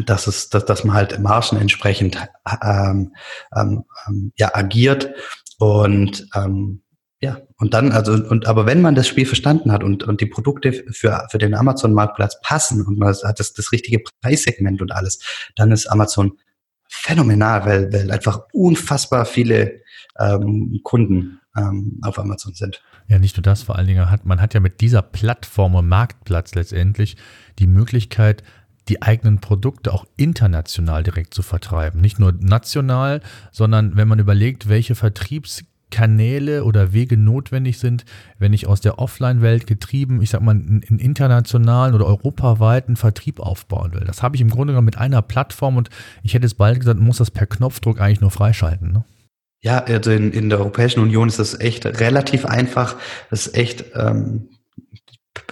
[0.06, 2.16] dass es, dass, dass man halt Margen entsprechend
[2.62, 3.14] ähm,
[3.56, 5.10] ähm, ähm, ja agiert
[5.58, 6.82] und ähm,
[7.22, 10.26] ja, und dann, also, und aber wenn man das Spiel verstanden hat und, und die
[10.26, 15.18] Produkte für, für den Amazon-Marktplatz passen und man hat das, das richtige Preissegment und alles,
[15.54, 16.38] dann ist Amazon
[16.88, 19.82] phänomenal, weil, weil einfach unfassbar viele
[20.18, 22.82] ähm, Kunden ähm, auf Amazon sind.
[23.06, 25.88] Ja, nicht nur das, vor allen Dingen hat man hat ja mit dieser Plattform und
[25.88, 27.16] Marktplatz letztendlich
[27.58, 28.42] die Möglichkeit,
[28.88, 32.00] die eigenen Produkte auch international direkt zu vertreiben.
[32.00, 33.20] Nicht nur national,
[33.52, 38.04] sondern wenn man überlegt, welche Vertriebskanäle oder Wege notwendig sind,
[38.38, 43.94] wenn ich aus der Offline-Welt getrieben, ich sag mal, einen internationalen oder europaweiten Vertrieb aufbauen
[43.94, 44.04] will.
[44.06, 45.90] Das habe ich im Grunde genommen mit einer Plattform und
[46.22, 48.92] ich hätte es bald gesagt, muss das per Knopfdruck eigentlich nur freischalten.
[48.92, 49.04] Ne?
[49.62, 52.96] Ja, also in, in der Europäischen Union ist das echt relativ einfach.
[53.28, 54.48] Das ist echt ähm,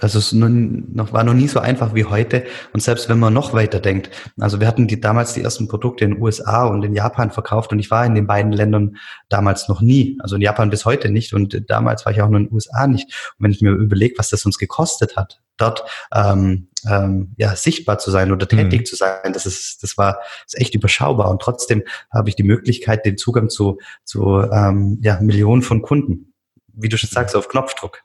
[0.01, 2.45] also es noch, war noch nie so einfach wie heute.
[2.73, 6.03] Und selbst wenn man noch weiter denkt, also wir hatten die, damals die ersten Produkte
[6.03, 8.97] in den USA und in Japan verkauft und ich war in den beiden Ländern
[9.29, 10.17] damals noch nie.
[10.21, 12.87] Also in Japan bis heute nicht und damals war ich auch noch in den USA
[12.87, 13.07] nicht.
[13.37, 17.99] Und wenn ich mir überlege, was das uns gekostet hat, dort ähm, ähm, ja, sichtbar
[17.99, 18.85] zu sein oder tätig mhm.
[18.85, 21.29] zu sein, das ist, das war das ist echt überschaubar.
[21.29, 26.33] Und trotzdem habe ich die Möglichkeit, den Zugang zu, zu ähm, ja, Millionen von Kunden.
[26.73, 28.03] Wie du schon sagst, auf Knopfdruck.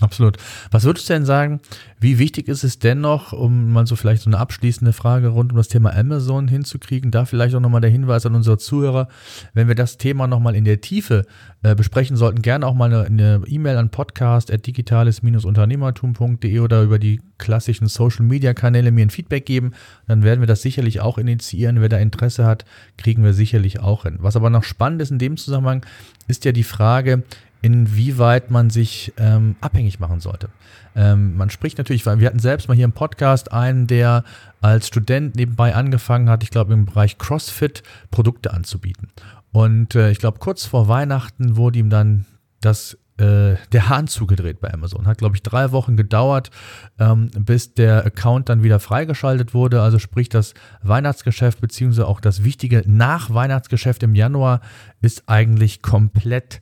[0.00, 0.38] Absolut.
[0.70, 1.60] Was würdest du denn sagen,
[2.00, 5.58] wie wichtig ist es dennoch, um mal so vielleicht so eine abschließende Frage rund um
[5.58, 9.08] das Thema Amazon hinzukriegen, da vielleicht auch nochmal der Hinweis an unsere Zuhörer,
[9.52, 11.26] wenn wir das Thema nochmal in der Tiefe
[11.62, 18.92] äh, besprechen sollten, gerne auch mal eine E-Mail an podcast.digitales-unternehmertum.de oder über die klassischen Social-Media-Kanäle
[18.92, 19.72] mir ein Feedback geben,
[20.08, 21.82] dann werden wir das sicherlich auch initiieren.
[21.82, 22.64] Wer da Interesse hat,
[22.96, 24.16] kriegen wir sicherlich auch hin.
[24.20, 25.84] Was aber noch spannend ist in dem Zusammenhang,
[26.26, 27.24] ist ja die Frage,
[27.62, 30.48] inwieweit man sich ähm, abhängig machen sollte.
[30.96, 34.24] Ähm, man spricht natürlich, weil wir hatten selbst mal hier im Podcast einen, der
[34.60, 39.08] als Student nebenbei angefangen hat, ich glaube im Bereich CrossFit Produkte anzubieten.
[39.52, 42.26] Und äh, ich glaube, kurz vor Weihnachten wurde ihm dann
[42.60, 45.06] das äh, der Hahn zugedreht bei Amazon.
[45.06, 46.50] Hat, glaube ich, drei Wochen gedauert,
[46.98, 49.82] ähm, bis der Account dann wieder freigeschaltet wurde.
[49.82, 54.60] Also sprich, das Weihnachtsgeschäft beziehungsweise auch das wichtige Nach-Weihnachtsgeschäft im Januar
[55.02, 56.60] ist eigentlich komplett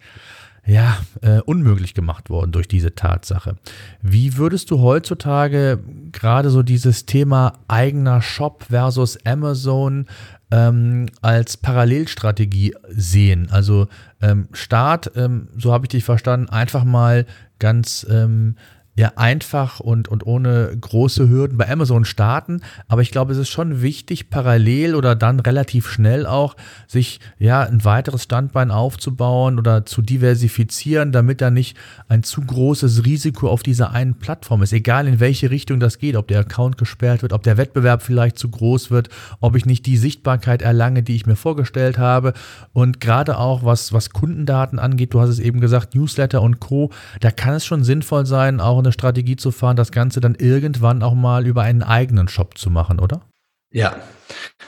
[0.68, 3.56] ja, äh, unmöglich gemacht worden durch diese Tatsache.
[4.02, 5.78] Wie würdest du heutzutage
[6.12, 10.06] gerade so dieses Thema eigener Shop versus Amazon
[10.50, 13.48] ähm, als Parallelstrategie sehen?
[13.50, 13.88] Also
[14.20, 17.24] ähm, Start, ähm, so habe ich dich verstanden, einfach mal
[17.58, 18.56] ganz ähm,
[18.98, 22.62] ja einfach und, und ohne große Hürden bei Amazon starten.
[22.88, 26.56] Aber ich glaube, es ist schon wichtig, parallel oder dann relativ schnell auch,
[26.88, 31.76] sich ja ein weiteres Standbein aufzubauen oder zu diversifizieren, damit da nicht
[32.08, 34.72] ein zu großes Risiko auf dieser einen Plattform ist.
[34.72, 38.36] Egal in welche Richtung das geht, ob der Account gesperrt wird, ob der Wettbewerb vielleicht
[38.36, 42.32] zu groß wird, ob ich nicht die Sichtbarkeit erlange, die ich mir vorgestellt habe.
[42.72, 46.90] Und gerade auch was, was Kundendaten angeht, du hast es eben gesagt, Newsletter und Co.,
[47.20, 50.34] da kann es schon sinnvoll sein, auch eine eine Strategie zu fahren, das Ganze dann
[50.34, 53.22] irgendwann auch mal über einen eigenen Shop zu machen, oder?
[53.70, 53.96] Ja,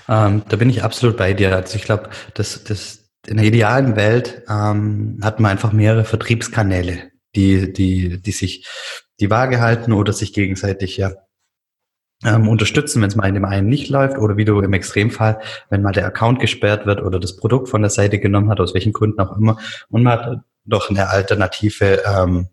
[0.09, 1.55] ähm, da bin ich absolut bei dir.
[1.57, 7.11] Also ich glaube, dass das in der idealen Welt ähm, hat man einfach mehrere Vertriebskanäle,
[7.35, 8.67] die, die, die sich
[9.21, 11.13] die Waage halten oder sich gegenseitig ja
[12.25, 15.41] ähm, unterstützen, wenn es mal in dem einen nicht läuft oder wie du im Extremfall,
[15.71, 18.75] wenn mal der Account gesperrt wird oder das Produkt von der Seite genommen hat, aus
[18.75, 22.49] welchen Gründen auch immer, und man hat doch eine alternative ähm,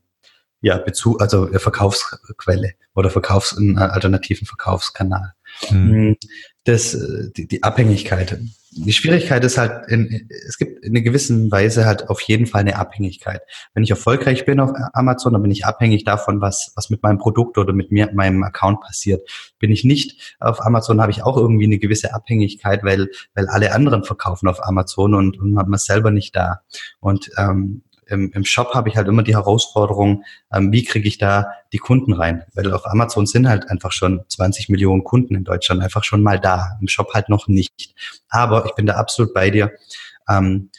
[0.62, 5.34] ja, Bezug, also Verkaufsquelle oder Verkaufs, einen alternativen Verkaufskanal.
[5.70, 6.17] Mhm.
[6.63, 6.98] Das,
[7.36, 8.39] die, die Abhängigkeit.
[8.72, 12.62] Die Schwierigkeit ist halt, in, es gibt in einer gewissen Weise halt auf jeden Fall
[12.62, 13.41] eine Abhängigkeit.
[13.74, 17.17] Wenn ich erfolgreich bin auf Amazon, dann bin ich abhängig davon, was, was mit meinem
[17.17, 19.28] Produkt oder mit mir, meinem Account passiert.
[19.58, 23.72] Bin ich nicht auf Amazon, habe ich auch irgendwie eine gewisse Abhängigkeit, weil, weil alle
[23.74, 26.62] anderen verkaufen auf Amazon und, und man ist selber nicht da.
[27.00, 31.17] Und ähm, im, im Shop habe ich halt immer die Herausforderung, ähm, wie kriege ich
[31.17, 32.43] da die Kunden rein?
[32.54, 36.39] Weil auf Amazon sind halt einfach schon 20 Millionen Kunden in Deutschland einfach schon mal
[36.39, 37.93] da, im Shop halt noch nicht.
[38.30, 39.72] Aber ich bin da absolut bei dir.
[40.30, 40.70] Ähm,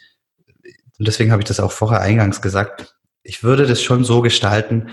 [0.98, 2.96] und deswegen habe ich das auch vorher eingangs gesagt.
[3.22, 4.90] Ich würde das schon so gestalten,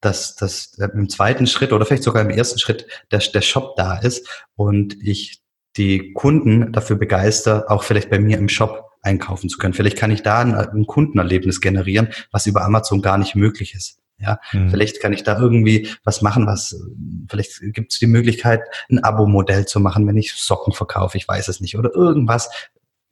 [0.00, 3.98] dass, dass im zweiten Schritt oder vielleicht sogar im ersten Schritt der, der Shop da
[3.98, 5.42] ist und ich
[5.76, 9.74] die Kunden dafür begeister, auch vielleicht bei mir im Shop einkaufen zu können.
[9.74, 13.98] Vielleicht kann ich da ein, ein Kundenerlebnis generieren, was über Amazon gar nicht möglich ist.
[14.18, 14.70] Ja, mhm.
[14.70, 16.80] vielleicht kann ich da irgendwie was machen, was,
[17.28, 21.48] vielleicht gibt es die Möglichkeit, ein Abo-Modell zu machen, wenn ich Socken verkaufe, ich weiß
[21.48, 22.48] es nicht, oder irgendwas,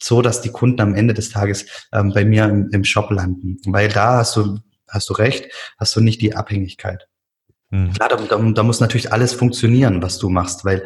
[0.00, 3.58] so dass die Kunden am Ende des Tages ähm, bei mir im, im Shop landen.
[3.66, 7.08] Weil da hast du, hast du recht, hast du nicht die Abhängigkeit.
[7.70, 7.92] Mhm.
[7.92, 10.84] Klar, da, da, da, muss natürlich alles funktionieren, was du machst, weil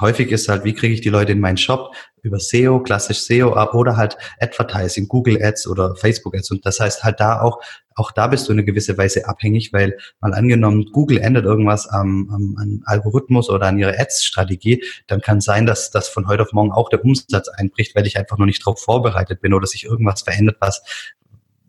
[0.00, 1.94] häufig ist halt, wie kriege ich die Leute in meinen Shop?
[2.22, 6.50] Über SEO, klassisch SEO oder halt Advertising, Google Ads oder Facebook Ads.
[6.50, 7.60] Und das heißt halt da auch,
[7.94, 11.88] auch da bist du in einer gewisser Weise abhängig, weil mal angenommen, Google ändert irgendwas
[11.88, 16.42] am, am, am Algorithmus oder an ihrer Ads-Strategie, dann kann sein, dass das von heute
[16.42, 19.66] auf morgen auch der Umsatz einbricht, weil ich einfach noch nicht darauf vorbereitet bin oder
[19.68, 20.82] sich irgendwas verändert, was,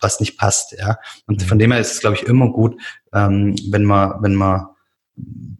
[0.01, 0.97] was nicht passt, ja.
[1.27, 1.45] Und mhm.
[1.45, 2.79] von dem her ist es, glaube ich, immer gut,
[3.13, 4.67] ähm, wenn man, wenn man,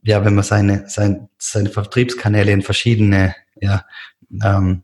[0.04, 3.86] ja, wenn man seine, sein, seine Vertriebskanäle in verschiedene, ja,
[4.44, 4.84] ähm,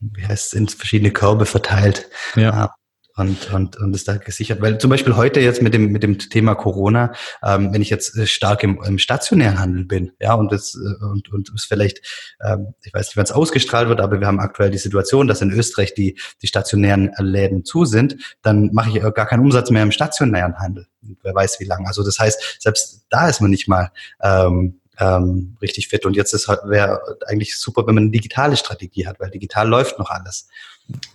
[0.00, 2.08] wie heißt es, in verschiedene Körbe verteilt.
[2.34, 2.74] Ja.
[3.16, 4.60] Äh, und, und, und ist da gesichert.
[4.60, 8.16] Weil zum Beispiel heute jetzt mit dem, mit dem Thema Corona, ähm, wenn ich jetzt
[8.16, 12.00] äh, stark im, im stationären Handel bin, ja, und es, äh, und, und es vielleicht,
[12.42, 15.42] ähm, ich weiß nicht, wann es ausgestrahlt wird, aber wir haben aktuell die Situation, dass
[15.42, 19.82] in Österreich die, die stationären Läden zu sind, dann mache ich gar keinen Umsatz mehr
[19.82, 20.86] im stationären Handel.
[21.22, 21.86] wer weiß wie lange.
[21.86, 23.90] Also das heißt, selbst da ist man nicht mal
[24.22, 26.06] ähm, ähm, richtig fit.
[26.06, 29.98] Und jetzt ist wäre eigentlich super, wenn man eine digitale Strategie hat, weil digital läuft
[29.98, 30.48] noch alles.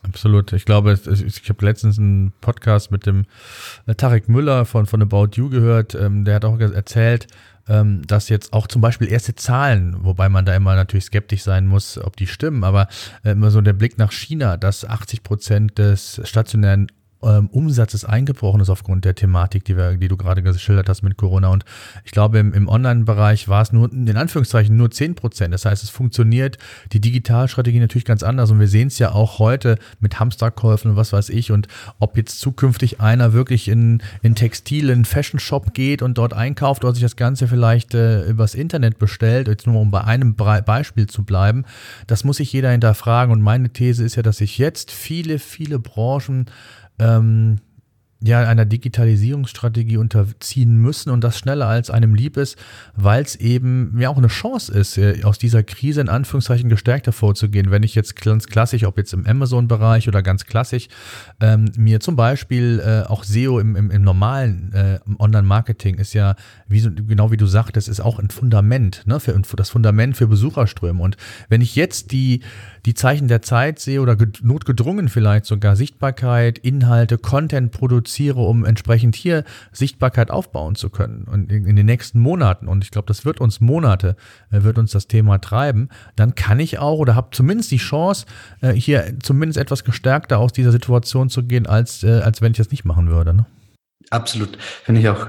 [0.03, 0.53] Absolut.
[0.53, 3.25] Ich glaube, ich habe letztens einen Podcast mit dem
[3.86, 5.95] äh, Tarek Müller von, von About You gehört.
[5.95, 7.27] Ähm, der hat auch erzählt,
[7.69, 11.67] ähm, dass jetzt auch zum Beispiel erste Zahlen, wobei man da immer natürlich skeptisch sein
[11.67, 12.88] muss, ob die stimmen, aber
[13.23, 16.88] äh, immer so der Blick nach China, dass 80 Prozent des stationären
[17.23, 21.17] ähm, Umsatzes eingebrochen ist aufgrund der Thematik, die, wir, die du gerade geschildert hast mit
[21.17, 21.49] Corona.
[21.49, 21.65] Und
[22.06, 25.53] ich glaube, im, im Online-Bereich war es nur, in Anführungszeichen, nur 10 Prozent.
[25.53, 26.58] Das heißt, es funktioniert
[26.91, 28.51] die Digitalstrategie natürlich ganz anders.
[28.51, 31.51] Und wir sehen es ja auch heute mit Hamsterkäufen und was weiß ich.
[31.51, 31.67] Und
[31.99, 36.93] ob jetzt zukünftig einer wirklich in, in Textil, in Fashion-Shop geht und dort einkauft oder
[36.93, 41.23] sich das Ganze vielleicht äh, übers Internet bestellt, jetzt nur um bei einem Beispiel zu
[41.23, 41.65] bleiben,
[42.06, 43.32] das muss sich jeder hinterfragen.
[43.32, 46.45] Und meine These ist ja, dass sich jetzt viele, viele Branchen
[46.99, 47.60] ähm,
[48.19, 52.58] ja, einer Digitalisierungsstrategie unterziehen müssen und das schneller als einem lieb ist,
[52.95, 57.06] weil es eben ja auch eine Chance ist, äh, aus dieser Krise in Anführungszeichen gestärkt
[57.06, 57.69] hervorzugehen.
[57.69, 60.88] Wenn ich jetzt ganz klassisch, ob jetzt im Amazon-Bereich oder ganz klassisch,
[61.39, 66.36] ähm, mir zum Beispiel äh, auch SEO im, im, im normalen äh, Online-Marketing ist ja,
[66.67, 71.03] wie, genau wie du sagtest, ist auch ein Fundament, ne, für, das Fundament für Besucherströme.
[71.03, 71.17] Und
[71.49, 72.41] wenn ich jetzt die
[72.88, 78.06] die Zeichen der Zeit sehe oder notgedrungen vielleicht sogar Sichtbarkeit, Inhalte, Content produziere,
[78.43, 82.91] um entsprechend hier Sichtbarkeit aufbauen zu können und in, in den nächsten Monaten, und ich
[82.91, 84.15] glaube, das wird uns Monate,
[84.51, 88.25] äh, wird uns das Thema treiben, dann kann ich auch oder habe zumindest die Chance,
[88.61, 92.57] äh, hier zumindest etwas gestärkter aus dieser Situation zu gehen, als, äh, als wenn ich
[92.57, 93.33] das nicht machen würde.
[93.33, 93.45] Ne?
[94.09, 94.57] Absolut.
[94.83, 95.27] Finde ich auch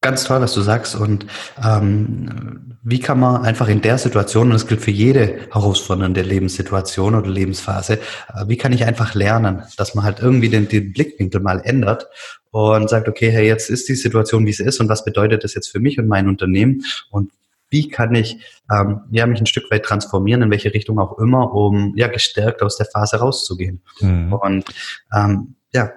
[0.00, 0.94] ganz toll, was du sagst.
[0.94, 1.26] Und
[1.62, 7.14] ähm, wie kann man einfach in der Situation, und das gilt für jede herausfordernde Lebenssituation
[7.14, 11.40] oder Lebensphase, äh, wie kann ich einfach lernen, dass man halt irgendwie den, den Blickwinkel
[11.40, 12.06] mal ändert
[12.50, 15.54] und sagt, okay, hey, jetzt ist die Situation, wie sie ist und was bedeutet das
[15.54, 17.32] jetzt für mich und mein Unternehmen und
[17.68, 18.38] wie kann ich
[18.72, 22.62] ähm, ja, mich ein Stück weit transformieren, in welche Richtung auch immer, um ja gestärkt
[22.62, 23.82] aus der Phase rauszugehen.
[24.00, 24.32] Mhm.
[24.32, 24.64] Und
[25.12, 25.90] ähm, ja,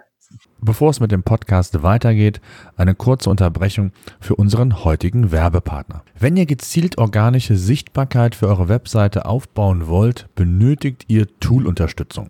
[0.61, 2.41] Bevor es mit dem Podcast weitergeht,
[2.75, 6.03] eine kurze Unterbrechung für unseren heutigen Werbepartner.
[6.17, 12.29] Wenn ihr gezielt organische Sichtbarkeit für eure Webseite aufbauen wollt, benötigt ihr Tool-Unterstützung.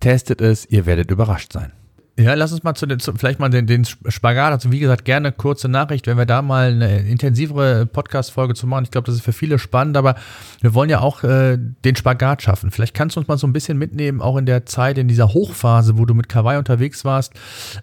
[0.00, 1.72] testet es, ihr werdet überrascht sein.
[2.18, 5.04] Ja, lass uns mal zu den, zu, vielleicht mal den, den Spagat, also wie gesagt,
[5.04, 8.82] gerne kurze Nachricht, wenn wir da mal eine intensivere Podcast-Folge zu machen.
[8.82, 10.16] Ich glaube, das ist für viele spannend, aber
[10.60, 12.72] wir wollen ja auch äh, den Spagat schaffen.
[12.72, 15.32] Vielleicht kannst du uns mal so ein bisschen mitnehmen, auch in der Zeit, in dieser
[15.32, 17.34] Hochphase, wo du mit Kawaii unterwegs warst,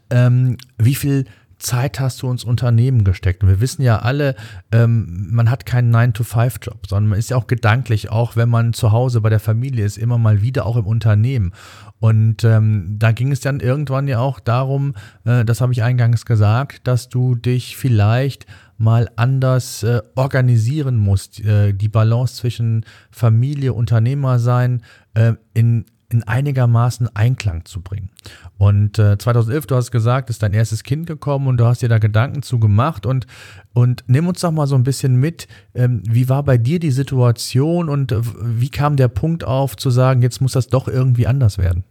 [0.09, 1.24] ähm, wie viel
[1.57, 3.43] Zeit hast du ins Unternehmen gesteckt?
[3.43, 4.35] Und wir wissen ja alle,
[4.71, 8.91] ähm, man hat keinen 9-to-5-Job, sondern man ist ja auch gedanklich, auch wenn man zu
[8.91, 11.53] Hause bei der Familie ist, immer mal wieder auch im Unternehmen.
[11.99, 14.93] Und ähm, da ging es dann irgendwann ja auch darum,
[15.23, 18.45] äh, das habe ich eingangs gesagt, dass du dich vielleicht
[18.77, 24.81] mal anders äh, organisieren musst, äh, die Balance zwischen Familie, Unternehmer sein,
[25.13, 25.85] äh, in
[26.16, 28.09] in einigermaßen Einklang zu bringen.
[28.57, 31.89] Und äh, 2011, du hast gesagt, ist dein erstes Kind gekommen und du hast dir
[31.89, 33.28] da Gedanken zu gemacht und,
[33.74, 36.91] und nimm uns doch mal so ein bisschen mit, ähm, wie war bei dir die
[36.91, 41.28] Situation und äh, wie kam der Punkt auf zu sagen, jetzt muss das doch irgendwie
[41.28, 41.84] anders werden?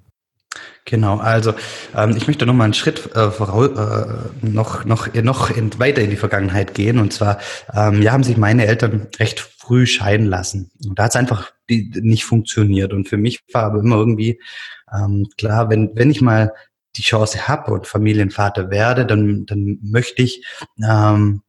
[0.84, 1.54] Genau, also
[1.96, 6.02] ähm, ich möchte noch mal einen Schritt äh, voraus, äh, noch, noch, noch in, weiter
[6.02, 6.98] in die Vergangenheit gehen.
[6.98, 7.38] Und zwar
[7.72, 10.70] ähm, ja, haben sich meine Eltern recht früh scheiden lassen.
[10.86, 12.92] Und da hat es einfach die, nicht funktioniert.
[12.92, 14.40] Und für mich war aber immer irgendwie
[14.92, 16.52] ähm, klar, wenn, wenn ich mal
[16.96, 20.44] die Chance habe und Familienvater werde, dann, dann möchte ich
[20.86, 21.42] ähm,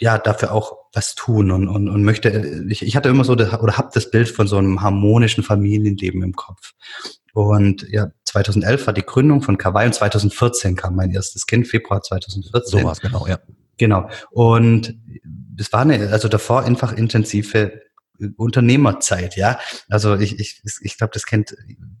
[0.00, 3.78] ja dafür auch was tun und, und, und möchte, ich, ich hatte immer so, oder
[3.78, 6.72] habe das Bild von so einem harmonischen Familienleben im Kopf.
[7.32, 12.02] Und ja, 2011 war die Gründung von Kawaii und 2014 kam mein erstes Kind, Februar
[12.02, 12.80] 2014.
[12.80, 13.38] So war es genau, ja.
[13.78, 14.08] Genau.
[14.30, 14.96] Und
[15.58, 17.80] es war eine, also davor einfach intensive
[18.36, 19.58] Unternehmerzeit, ja.
[19.88, 21.54] Also ich, ich, ich glaube, das kennt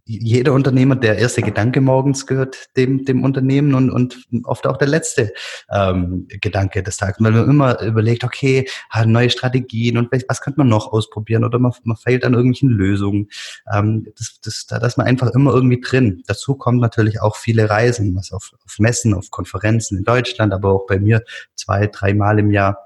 [0.04, 4.88] jeder Unternehmer, der erste Gedanke morgens gehört dem, dem Unternehmen und, und oft auch der
[4.88, 5.32] letzte
[5.70, 8.68] ähm, Gedanke des Tages, weil man immer überlegt, okay,
[9.06, 13.28] neue Strategien und was könnte man noch ausprobieren oder man, man fehlt an irgendwelchen Lösungen.
[13.72, 16.22] Ähm, das, das, da ist man einfach immer irgendwie drin.
[16.26, 20.72] Dazu kommen natürlich auch viele Reisen, was auf, auf Messen, auf Konferenzen in Deutschland, aber
[20.72, 21.22] auch bei mir
[21.54, 22.78] zwei, dreimal im Jahr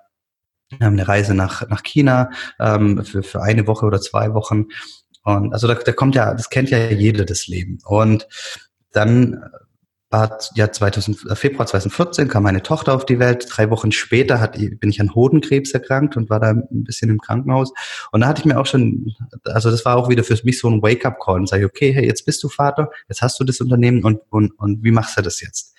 [0.79, 4.67] eine Reise nach, nach China ähm, für, für eine Woche oder zwei Wochen.
[5.23, 7.79] Und also da, da kommt ja, das kennt ja jeder das Leben.
[7.85, 8.29] Und
[8.93, 9.45] dann
[10.11, 13.47] war ja 2000, äh, Februar 2014 kam meine Tochter auf die Welt.
[13.51, 17.21] Drei Wochen später hat, bin ich an Hodenkrebs erkrankt und war da ein bisschen im
[17.21, 17.73] Krankenhaus.
[18.13, 19.13] Und da hatte ich mir auch schon,
[19.45, 22.25] also das war auch wieder für mich so ein Wake-up-Call und sage, okay, hey, jetzt
[22.25, 25.41] bist du Vater, jetzt hast du das Unternehmen und, und, und wie machst du das
[25.41, 25.75] jetzt?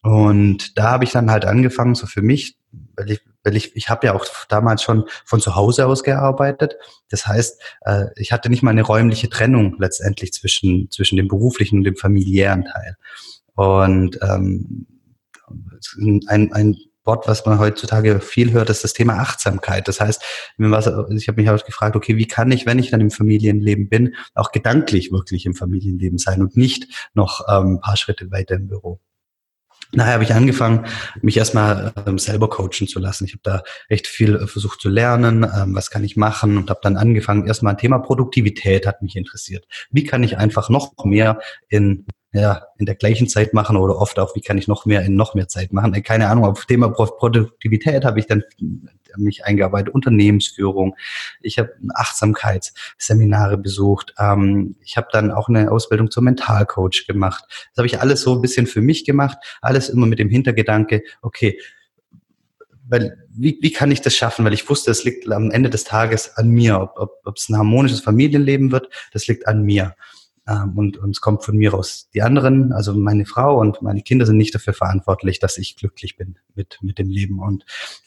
[0.00, 2.57] Und da habe ich dann halt angefangen, so für mich,
[2.96, 6.76] weil ich, weil ich, ich habe ja auch damals schon von zu Hause aus gearbeitet.
[7.08, 11.78] Das heißt, äh, ich hatte nicht mal eine räumliche Trennung letztendlich zwischen, zwischen dem beruflichen
[11.78, 12.96] und dem familiären Teil.
[13.54, 14.86] Und ähm,
[16.28, 16.76] ein, ein
[17.08, 19.88] Wort, was man heutzutage viel hört, ist das Thema Achtsamkeit.
[19.88, 20.22] Das heißt,
[20.58, 24.14] ich habe mich auch gefragt, okay, wie kann ich, wenn ich dann im Familienleben bin,
[24.34, 28.68] auch gedanklich wirklich im Familienleben sein und nicht noch ähm, ein paar Schritte weiter im
[28.68, 29.00] Büro.
[29.92, 30.86] Nachher habe ich angefangen,
[31.22, 33.24] mich erstmal ähm, selber coachen zu lassen.
[33.24, 36.70] Ich habe da echt viel äh, versucht zu lernen, ähm, was kann ich machen und
[36.70, 39.66] habe dann angefangen, erstmal ein Thema Produktivität hat mich interessiert.
[39.90, 44.18] Wie kann ich einfach noch mehr in ja, in der gleichen Zeit machen oder oft
[44.18, 45.94] auch, wie kann ich noch mehr in noch mehr Zeit machen.
[45.94, 48.44] Äh, keine Ahnung, auf Thema Produktivität habe ich dann
[49.16, 50.94] mich eingearbeitet, Unternehmensführung.
[51.40, 54.14] Ich habe Achtsamkeitsseminare besucht.
[54.18, 57.44] Ähm, ich habe dann auch eine Ausbildung zum Mentalcoach gemacht.
[57.48, 61.02] Das habe ich alles so ein bisschen für mich gemacht, alles immer mit dem Hintergedanke,
[61.22, 61.58] okay,
[62.90, 64.44] weil wie, wie kann ich das schaffen?
[64.44, 67.48] Weil ich wusste, es liegt am Ende des Tages an mir, ob, ob, ob es
[67.48, 69.94] ein harmonisches Familienleben wird, das liegt an mir.
[70.48, 72.08] Ähm, und, und es kommt von mir aus.
[72.14, 76.16] Die anderen, also meine Frau und meine Kinder sind nicht dafür verantwortlich, dass ich glücklich
[76.16, 77.40] bin mit, mit dem Leben.
[77.40, 77.66] Und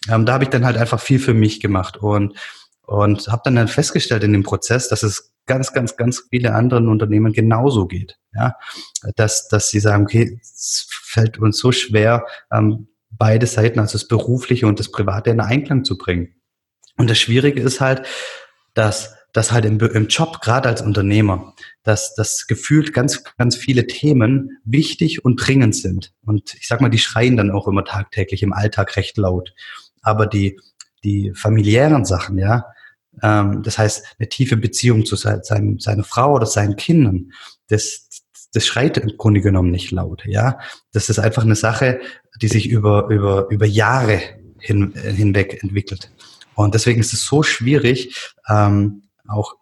[0.09, 2.35] ähm, da habe ich dann halt einfach viel für mich gemacht und,
[2.81, 6.87] und habe dann, dann festgestellt in dem Prozess, dass es ganz, ganz, ganz viele anderen
[6.87, 8.17] Unternehmen genauso geht.
[8.33, 8.55] Ja,
[9.15, 14.07] dass, dass sie sagen, okay, es fällt uns so schwer, ähm, beide Seiten, also das
[14.07, 16.35] Berufliche und das Private in Einklang zu bringen.
[16.97, 18.07] Und das Schwierige ist halt,
[18.73, 21.53] dass dass halt im, im Job, gerade als Unternehmer,
[21.83, 26.13] dass das gefühlt ganz, ganz viele Themen wichtig und dringend sind.
[26.25, 29.53] Und ich sag mal, die schreien dann auch immer tagtäglich im Alltag recht laut.
[30.01, 30.59] Aber die,
[31.03, 32.65] die familiären Sachen, ja,
[33.21, 37.31] ähm, das heißt, eine tiefe Beziehung zu sein, seinem, seiner Frau oder seinen Kindern,
[37.69, 38.07] das,
[38.53, 40.59] das schreit im Grunde genommen nicht laut, ja.
[40.91, 42.01] Das ist einfach eine Sache,
[42.41, 44.21] die sich über, über, über Jahre
[44.59, 46.11] hin, hinweg entwickelt.
[46.55, 49.55] Und deswegen ist es so schwierig, ähm, auch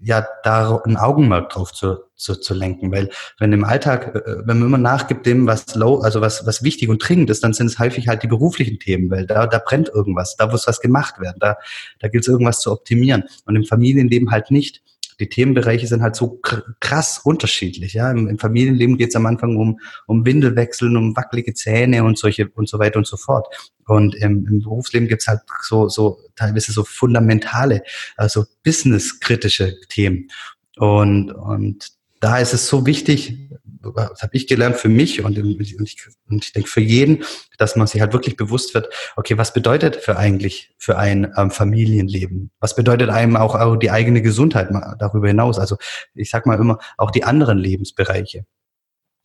[0.00, 4.58] ja da ein Augenmerk drauf zu, zu, zu lenken, weil wenn im Alltag, äh, wenn
[4.58, 7.68] man immer nachgibt dem, was low, also was was wichtig und dringend ist, dann sind
[7.68, 11.20] es häufig halt die beruflichen Themen, weil da da brennt irgendwas, da muss was gemacht
[11.20, 11.56] werden, da
[12.00, 13.24] da gilt es irgendwas zu optimieren.
[13.44, 14.82] Und im Familienleben halt nicht
[15.20, 16.40] die Themenbereiche sind halt so
[16.80, 17.94] krass unterschiedlich.
[17.94, 22.18] Ja, im, im Familienleben geht es am Anfang um um Windelwechseln, um wackelige Zähne und
[22.18, 23.46] solche und so weiter und so fort.
[23.86, 27.82] Und im, im Berufsleben gibt's halt so so teilweise so fundamentale,
[28.16, 30.30] also businesskritische Themen.
[30.76, 31.88] Und und
[32.20, 33.50] da ist es so wichtig,
[33.90, 37.24] das habe ich gelernt für mich und, und, ich, und ich denke für jeden,
[37.58, 41.50] dass man sich halt wirklich bewusst wird, okay, was bedeutet für eigentlich für ein ähm,
[41.50, 42.50] Familienleben?
[42.60, 44.68] Was bedeutet einem auch, auch die eigene Gesundheit
[44.98, 45.58] darüber hinaus?
[45.58, 45.76] Also
[46.14, 48.44] ich sag mal immer auch die anderen Lebensbereiche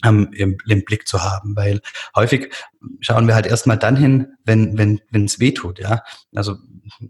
[0.04, 1.82] ähm, im, im Blick zu haben, weil
[2.16, 2.54] häufig
[3.00, 6.04] schauen wir halt erstmal dann hin, wenn wenn wenn es weh tut, ja.
[6.36, 6.58] Also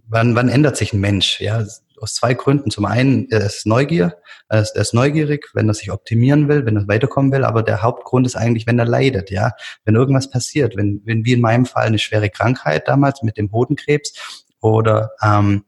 [0.07, 1.65] wann wann ändert sich ein Mensch, ja?
[2.03, 2.69] Aus zwei Gründen.
[2.69, 4.17] Zum einen, er ist Neugier,
[4.49, 7.63] er ist, er ist neugierig, wenn er sich optimieren will, wenn er weiterkommen will, aber
[7.63, 9.53] der Hauptgrund ist eigentlich, wenn er leidet, ja.
[9.85, 13.51] Wenn irgendwas passiert, wenn, wenn wie in meinem Fall eine schwere Krankheit damals mit dem
[13.51, 15.63] Hodenkrebs oder ähm,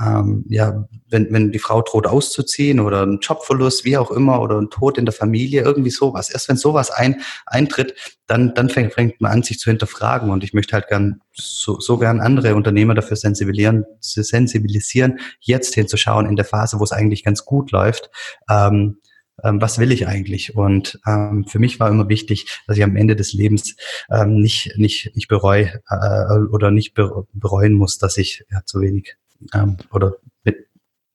[0.00, 4.60] ähm, ja, wenn, wenn die Frau droht auszuziehen oder ein Jobverlust, wie auch immer, oder
[4.60, 6.30] ein Tod in der Familie, irgendwie sowas.
[6.30, 7.94] Erst wenn sowas ein, eintritt,
[8.26, 10.30] dann, dann fängt, fängt man an, sich zu hinterfragen.
[10.30, 16.26] Und ich möchte halt gern so, so gern andere Unternehmer dafür sensibilisieren, sensibilisieren, jetzt hinzuschauen
[16.26, 18.10] in der Phase, wo es eigentlich ganz gut läuft.
[18.48, 18.98] Ähm,
[19.44, 20.56] ähm, was will ich eigentlich?
[20.56, 23.76] Und ähm, für mich war immer wichtig, dass ich am Ende des Lebens
[24.10, 29.16] ähm, nicht, nicht, nicht bereue äh, oder nicht bereuen muss, dass ich ja, zu wenig
[29.54, 30.66] ähm, oder mit,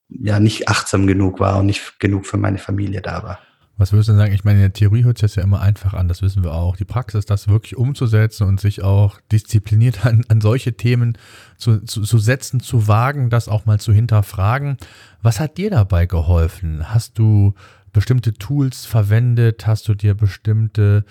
[0.08, 3.38] ja nicht achtsam genug war und nicht genug für meine Familie da war.
[3.76, 4.32] Was würdest du denn sagen?
[4.32, 6.52] Ich meine, in der Theorie hört sich das ja immer einfach an, das wissen wir
[6.52, 6.76] auch.
[6.76, 11.18] Die Praxis, das wirklich umzusetzen und sich auch diszipliniert an, an solche Themen
[11.56, 14.76] zu, zu, zu setzen, zu wagen, das auch mal zu hinterfragen.
[15.22, 16.94] Was hat dir dabei geholfen?
[16.94, 17.54] Hast du
[17.92, 19.66] bestimmte Tools verwendet?
[19.66, 21.04] Hast du dir bestimmte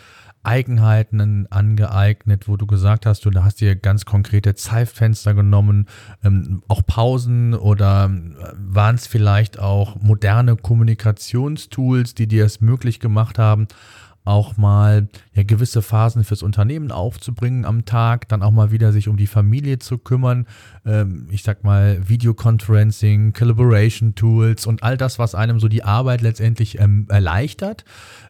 [0.44, 5.88] Eigenheiten angeeignet, wo du gesagt hast, du hast dir ganz konkrete Zeitfenster genommen,
[6.24, 13.00] ähm, auch Pausen oder äh, waren es vielleicht auch moderne Kommunikationstools, die dir es möglich
[13.00, 13.68] gemacht haben,
[14.26, 19.08] auch mal ja, gewisse Phasen fürs Unternehmen aufzubringen am Tag, dann auch mal wieder sich
[19.08, 20.48] um die Familie zu kümmern.
[20.86, 26.22] Ähm, ich sag mal Videoconferencing, Collaboration Tools und all das, was einem so die Arbeit
[26.22, 27.86] letztendlich ähm, erleichtert.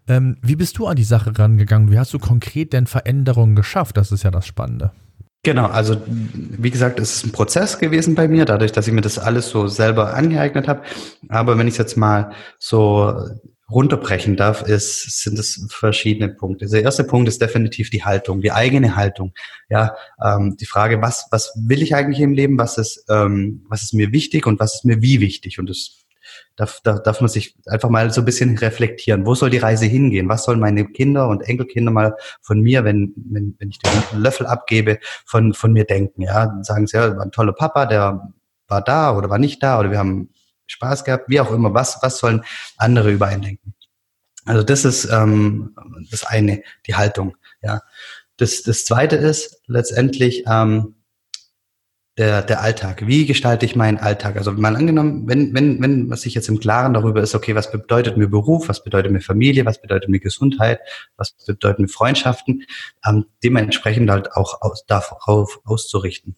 [0.07, 1.91] Ähm, wie bist du an die Sache rangegangen?
[1.91, 3.97] Wie hast du konkret denn Veränderungen geschafft?
[3.97, 4.91] Das ist ja das Spannende.
[5.45, 9.01] Genau, also wie gesagt, es ist ein Prozess gewesen bei mir, dadurch, dass ich mir
[9.01, 10.83] das alles so selber angeeignet habe.
[11.27, 13.13] Aber wenn ich jetzt mal so
[13.71, 16.67] runterbrechen darf, ist, sind es verschiedene Punkte.
[16.67, 19.33] Der erste Punkt ist definitiv die Haltung, die eigene Haltung.
[19.69, 23.83] Ja, ähm, die Frage, was, was will ich eigentlich im Leben, was ist, ähm, was
[23.83, 25.59] ist mir wichtig und was ist mir wie wichtig?
[25.59, 26.03] Und das
[26.55, 29.25] darf, darf, darf man sich einfach mal so ein bisschen reflektieren.
[29.25, 30.29] Wo soll die Reise hingehen?
[30.29, 34.45] Was sollen meine Kinder und Enkelkinder mal von mir, wenn, wenn, wenn ich den Löffel
[34.45, 36.21] abgebe, von, von mir denken?
[36.21, 38.33] Ja, sagen sie, ja, war ein toller Papa, der
[38.67, 40.29] war da oder war nicht da oder wir haben
[40.73, 41.73] Spaß gehabt, wie auch immer.
[41.73, 42.43] Was, was sollen
[42.77, 43.73] andere über einen denken?
[44.45, 45.75] Also das ist ähm,
[46.11, 47.37] das eine, die Haltung.
[47.61, 47.81] Ja.
[48.37, 50.95] Das, das zweite ist letztendlich ähm,
[52.17, 53.07] der, der Alltag.
[53.07, 54.37] Wie gestalte ich meinen Alltag?
[54.37, 57.71] Also mal angenommen, wenn, wenn, wenn was ich jetzt im Klaren darüber ist, okay, was
[57.71, 60.79] bedeutet mir Beruf, was bedeutet mir Familie, was bedeutet mir Gesundheit,
[61.15, 62.65] was bedeutet mir Freundschaften,
[63.05, 66.35] ähm, dementsprechend halt auch aus, darauf auszurichten.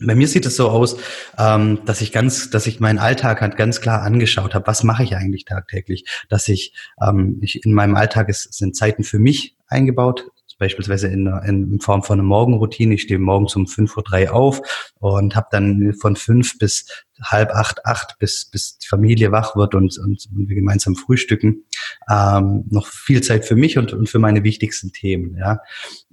[0.00, 0.96] Bei mir sieht es so aus,
[1.38, 4.66] ähm, dass ich ganz, dass ich meinen Alltag halt ganz klar angeschaut habe.
[4.66, 6.04] Was mache ich eigentlich tagtäglich?
[6.28, 11.26] Dass ich, ähm, ich in meinem Alltag ist, sind Zeiten für mich eingebaut, beispielsweise in,
[11.46, 12.94] in Form von einer Morgenroutine.
[12.94, 16.86] Ich stehe morgens um 5.03 Uhr auf und habe dann von fünf bis
[17.22, 21.64] halb acht, acht, bis, bis die Familie wach wird und, und, wir gemeinsam frühstücken,
[22.10, 25.36] ähm, noch viel Zeit für mich und, und für meine wichtigsten Themen.
[25.36, 25.60] Ja.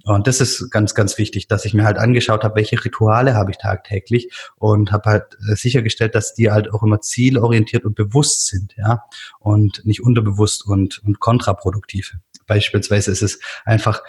[0.06, 3.50] Und das ist ganz, ganz wichtig, dass ich mir halt angeschaut habe, welche Rituale habe
[3.50, 8.46] ich tagtäglich und habe halt äh, sichergestellt, dass die halt auch immer zielorientiert und bewusst
[8.46, 9.02] sind, ja,
[9.40, 12.16] und nicht unterbewusst und, und kontraproduktiv.
[12.46, 14.00] Beispielsweise ist es einfach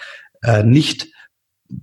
[0.43, 1.07] äh, nicht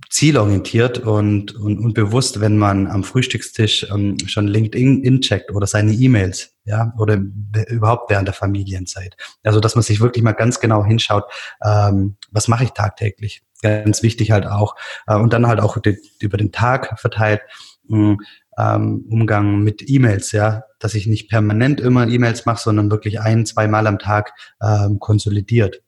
[0.09, 5.91] zielorientiert und, und, und bewusst, wenn man am Frühstückstisch ähm, schon LinkedIn incheckt oder seine
[5.91, 7.21] E-Mails, ja, oder
[7.67, 9.15] überhaupt während der Familienzeit.
[9.43, 11.25] Also, dass man sich wirklich mal ganz genau hinschaut,
[11.63, 13.43] ähm, was mache ich tagtäglich?
[13.65, 14.75] Ganz wichtig halt auch.
[15.07, 17.41] Äh, und dann halt auch die, über den Tag verteilt,
[17.87, 18.19] mh, hm,
[18.57, 23.45] ähm, Umgang mit E-Mails, ja, dass ich nicht permanent immer E-Mails mache, sondern wirklich ein,
[23.45, 25.81] zwei Mal am Tag ähm, konsolidiert.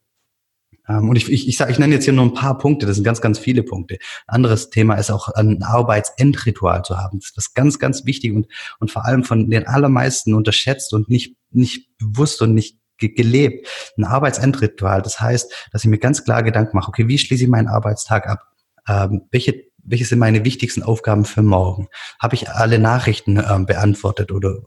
[0.90, 2.96] Ähm, und ich, ich, ich, sag, ich nenne jetzt hier nur ein paar Punkte, das
[2.96, 4.00] sind ganz, ganz viele Punkte.
[4.26, 7.20] anderes Thema ist auch ein Arbeitsendritual zu haben.
[7.20, 8.48] Das ist ganz, ganz wichtig und,
[8.80, 13.68] und vor allem von den allermeisten unterschätzt und nicht, nicht bewusst und nicht gelebt.
[13.98, 17.50] Ein Arbeitsendritual, das heißt, dass ich mir ganz klar Gedanken mache, okay, wie schließe ich
[17.50, 18.40] meinen Arbeitstag ab?
[18.88, 21.88] Ähm, welche welche sind meine wichtigsten Aufgaben für morgen?
[22.20, 24.60] Habe ich alle Nachrichten ähm, beantwortet oder,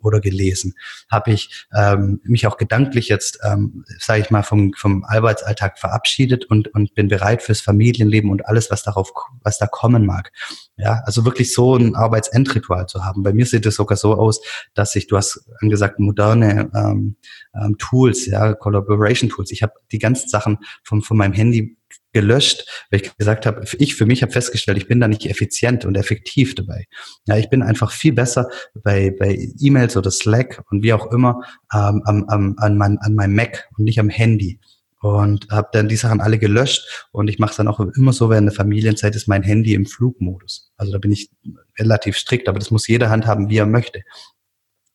[0.00, 0.74] oder gelesen?
[1.10, 6.46] Habe ich ähm, mich auch gedanklich jetzt, ähm, sage ich mal, vom, vom Arbeitsalltag verabschiedet
[6.46, 9.12] und, und bin bereit fürs Familienleben und alles, was darauf,
[9.42, 10.32] was da kommen mag?
[10.76, 13.22] Ja, also wirklich so ein Arbeitsendritual zu haben.
[13.22, 14.40] Bei mir sieht es sogar so aus,
[14.74, 17.16] dass ich, du hast angesagt, moderne ähm,
[17.54, 19.50] ähm, Tools, ja, Collaboration Tools.
[19.50, 21.76] Ich habe die ganzen Sachen vom, von meinem Handy
[22.12, 25.84] gelöscht, weil ich gesagt habe, ich für mich habe festgestellt, ich bin da nicht effizient
[25.84, 26.86] und effektiv dabei.
[27.26, 31.40] Ja, ich bin einfach viel besser bei, bei E-Mails oder Slack und wie auch immer
[31.72, 34.60] ähm, am, am, an, mein, an meinem Mac und nicht am Handy.
[35.00, 38.30] Und habe dann die Sachen alle gelöscht und ich mache es dann auch immer so,
[38.30, 40.70] während der Familienzeit ist mein Handy im Flugmodus.
[40.76, 41.28] Also da bin ich
[41.76, 44.02] relativ strikt, aber das muss jeder handhaben, wie er möchte.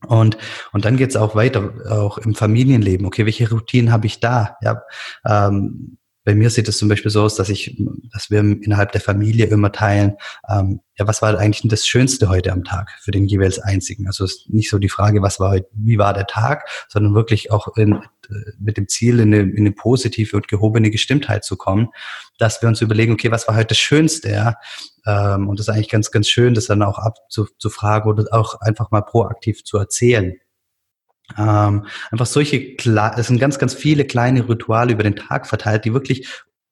[0.05, 0.37] Und,
[0.71, 3.05] und dann geht's auch weiter, auch im Familienleben.
[3.05, 4.57] Okay, welche Routinen habe ich da?
[4.61, 4.81] Ja,
[5.25, 5.97] ähm,
[6.27, 9.45] bei mir sieht es zum Beispiel so aus, dass ich, dass wir innerhalb der Familie
[9.45, 10.17] immer teilen,
[10.49, 14.07] ähm, ja, was war eigentlich das Schönste heute am Tag für den jeweils Einzigen?
[14.07, 17.15] Also es ist nicht so die Frage, was war heute, wie war der Tag, sondern
[17.15, 21.45] wirklich auch in, äh, mit dem Ziel, in eine, in eine positive und gehobene Gestimmtheit
[21.45, 21.87] zu kommen,
[22.39, 24.55] dass wir uns überlegen, okay, was war heute das Schönste, ja?
[25.05, 28.91] Ähm, und das ist eigentlich ganz, ganz schön, das dann auch abzufragen oder auch einfach
[28.91, 30.35] mal proaktiv zu erzählen.
[31.37, 35.93] Ähm, einfach solche, es sind ganz, ganz viele kleine Rituale über den Tag verteilt, die
[35.93, 36.27] wirklich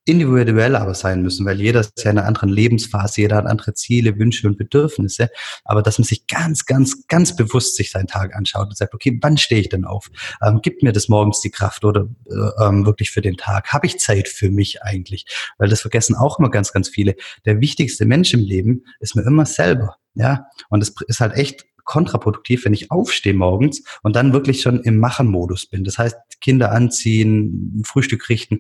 [0.05, 3.73] individuell aber sein müssen, weil jeder ist ja in einer anderen Lebensphase, jeder hat andere
[3.73, 5.29] Ziele, Wünsche und Bedürfnisse.
[5.63, 9.17] Aber dass man sich ganz, ganz, ganz bewusst sich seinen Tag anschaut und sagt, okay,
[9.21, 10.11] wann stehe ich denn auf?
[10.43, 13.73] Ähm, gibt mir das morgens die Kraft oder äh, ähm, wirklich für den Tag?
[13.73, 15.25] Habe ich Zeit für mich eigentlich?
[15.57, 17.15] Weil das vergessen auch immer ganz, ganz viele.
[17.45, 19.97] Der wichtigste Mensch im Leben ist mir immer selber.
[20.13, 24.81] Ja, und es ist halt echt kontraproduktiv, wenn ich aufstehe morgens und dann wirklich schon
[24.81, 25.83] im Machen-Modus bin.
[25.83, 28.59] Das heißt, Kinder anziehen, Frühstück richten.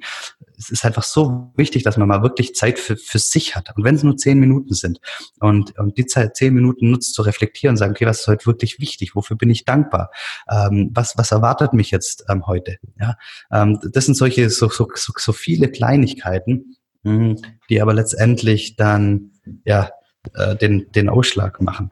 [0.57, 3.75] Es ist einfach so wichtig, dass man mal wirklich Zeit für, für sich hat.
[3.75, 4.99] Und wenn es nur zehn Minuten sind
[5.39, 8.45] und, und die Zeit zehn Minuten nutzt zu reflektieren und sagen, okay, was ist heute
[8.45, 9.15] wirklich wichtig?
[9.15, 10.11] Wofür bin ich dankbar?
[10.49, 12.77] Ähm, was, was erwartet mich jetzt ähm, heute?
[12.99, 13.17] Ja,
[13.51, 17.35] ähm, das sind solche, so, so, so, so viele Kleinigkeiten, mh, hm,
[17.69, 19.31] die aber letztendlich dann,
[19.65, 19.89] ja,
[20.33, 21.91] äh, den, den Ausschlag machen.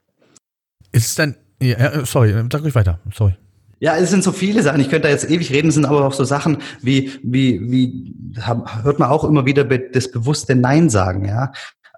[0.93, 3.35] Ist es dann, ja, sorry, sag ruhig weiter, sorry.
[3.79, 4.79] Ja, es sind so viele Sachen.
[4.79, 5.67] Ich könnte da jetzt ewig reden.
[5.67, 8.15] Es sind aber auch so Sachen wie, wie, wie,
[8.81, 11.51] hört man auch immer wieder das bewusste Nein sagen, ja.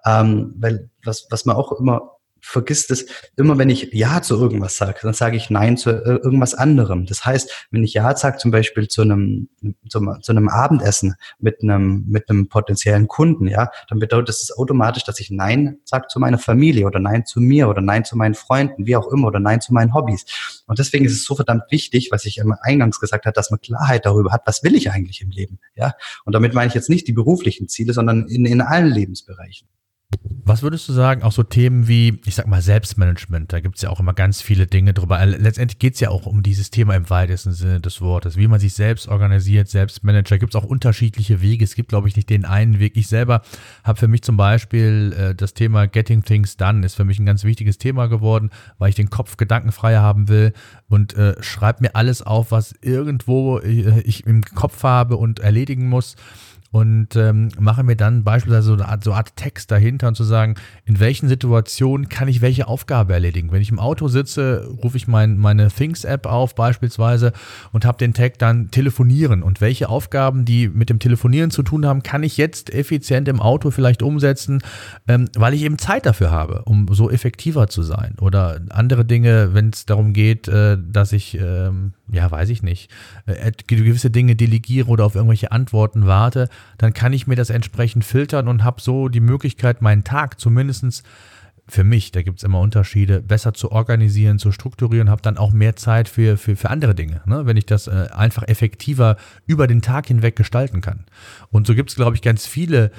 [0.04, 2.15] Ähm, weil was, was man auch immer
[2.46, 6.16] vergisst es, immer wenn ich Ja zu irgendwas sage, dann sage ich Nein zu äh,
[6.22, 7.04] irgendwas anderem.
[7.04, 9.48] Das heißt, wenn ich Ja sage zum Beispiel zu einem,
[9.88, 15.02] zu, zu, einem Abendessen mit einem, mit einem potenziellen Kunden, ja, dann bedeutet das automatisch,
[15.02, 18.34] dass ich Nein sage zu meiner Familie oder Nein zu mir oder Nein zu meinen
[18.34, 20.24] Freunden, wie auch immer, oder Nein zu meinen Hobbys.
[20.66, 24.06] Und deswegen ist es so verdammt wichtig, was ich eingangs gesagt habe, dass man Klarheit
[24.06, 25.94] darüber hat, was will ich eigentlich im Leben, ja.
[26.24, 29.66] Und damit meine ich jetzt nicht die beruflichen Ziele, sondern in, in allen Lebensbereichen.
[30.48, 33.82] Was würdest du sagen, auch so Themen wie, ich sag mal, Selbstmanagement, da gibt es
[33.82, 35.16] ja auch immer ganz viele Dinge drüber.
[35.16, 38.46] Also letztendlich geht es ja auch um dieses Thema im weitesten Sinne des Wortes, wie
[38.46, 40.38] man sich selbst organisiert, Selbstmanager.
[40.38, 41.64] Gibt es auch unterschiedliche Wege.
[41.64, 42.96] Es gibt, glaube ich, nicht den einen Weg.
[42.96, 43.42] Ich selber
[43.82, 47.26] habe für mich zum Beispiel äh, das Thema Getting Things Done, ist für mich ein
[47.26, 50.52] ganz wichtiges Thema geworden, weil ich den Kopf gedankenfrei haben will
[50.88, 55.88] und äh, schreibe mir alles auf, was irgendwo äh, ich im Kopf habe und erledigen
[55.88, 56.14] muss
[56.72, 60.14] und ähm, mache mir dann beispielsweise so eine, Art, so eine Art Text dahinter und
[60.16, 63.52] zu sagen, in welchen Situationen kann ich welche Aufgabe erledigen.
[63.52, 67.32] Wenn ich im Auto sitze, rufe ich mein, meine Things-App auf beispielsweise
[67.72, 71.86] und habe den Tag dann telefonieren und welche Aufgaben, die mit dem Telefonieren zu tun
[71.86, 74.60] haben, kann ich jetzt effizient im Auto vielleicht umsetzen,
[75.08, 78.14] ähm, weil ich eben Zeit dafür habe, um so effektiver zu sein.
[78.20, 82.90] Oder andere Dinge, wenn es darum geht, äh, dass ich ähm, ja, weiß ich nicht,
[83.26, 86.48] äh, gewisse Dinge delegiere oder auf irgendwelche Antworten warte,
[86.78, 91.02] dann kann ich mir das entsprechend filtern und habe so die Möglichkeit, meinen Tag zumindestens
[91.68, 95.52] für mich, da gibt es immer Unterschiede, besser zu organisieren, zu strukturieren, habe dann auch
[95.52, 97.44] mehr Zeit für, für, für andere Dinge, ne?
[97.44, 101.06] wenn ich das äh, einfach effektiver über den Tag hinweg gestalten kann.
[101.50, 102.92] Und so gibt es, glaube ich, ganz viele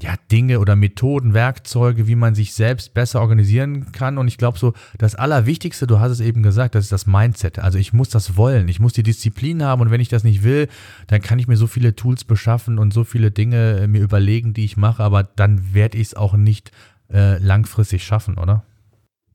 [0.00, 4.18] ja, Dinge oder Methoden, Werkzeuge, wie man sich selbst besser organisieren kann.
[4.18, 7.58] Und ich glaube so, das Allerwichtigste, du hast es eben gesagt, das ist das Mindset.
[7.58, 10.42] Also ich muss das wollen, ich muss die Disziplin haben und wenn ich das nicht
[10.42, 10.68] will,
[11.06, 14.54] dann kann ich mir so viele Tools beschaffen und so viele Dinge äh, mir überlegen,
[14.54, 16.72] die ich mache, aber dann werde ich es auch nicht
[17.12, 18.64] äh, langfristig schaffen, oder?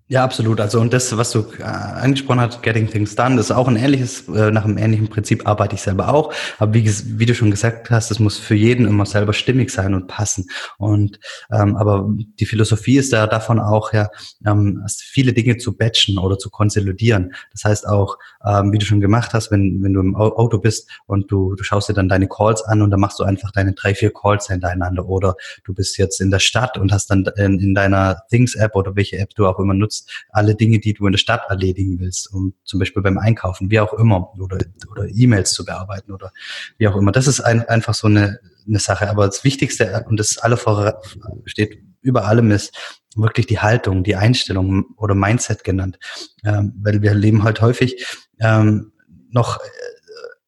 [0.09, 0.61] Ja, absolut.
[0.61, 3.75] Also und das, was du äh, angesprochen hast, Getting Things Done, das ist auch ein
[3.75, 6.33] ähnliches, äh, nach einem ähnlichen Prinzip arbeite ich selber auch.
[6.59, 6.89] Aber wie,
[7.19, 10.47] wie du schon gesagt hast, es muss für jeden immer selber stimmig sein und passen.
[10.77, 11.19] Und
[11.51, 12.07] ähm, aber
[12.39, 14.07] die Philosophie ist da davon auch ja,
[14.45, 17.33] ähm, viele Dinge zu batchen oder zu konsolidieren.
[17.51, 20.89] Das heißt auch, ähm, wie du schon gemacht hast, wenn, wenn du im Auto bist
[21.07, 23.73] und du, du schaust dir dann deine Calls an und dann machst du einfach deine
[23.73, 25.05] drei, vier Calls hintereinander.
[25.05, 25.35] Oder
[25.65, 29.17] du bist jetzt in der Stadt und hast dann in, in deiner Things-App oder welche
[29.17, 32.33] App du auch immer nutzt, nutzt, alle Dinge, die du in der Stadt erledigen willst,
[32.33, 34.57] um zum Beispiel beim Einkaufen, wie auch immer, oder,
[34.91, 36.31] oder E-Mails zu bearbeiten oder
[36.77, 37.11] wie auch immer.
[37.11, 39.09] Das ist ein, einfach so eine, eine Sache.
[39.09, 41.01] Aber das Wichtigste und das alle vor,
[41.45, 45.97] steht über allem ist wirklich die Haltung, die Einstellung oder Mindset genannt.
[46.45, 48.05] Ähm, weil wir leben halt häufig
[48.39, 48.93] ähm,
[49.29, 49.59] noch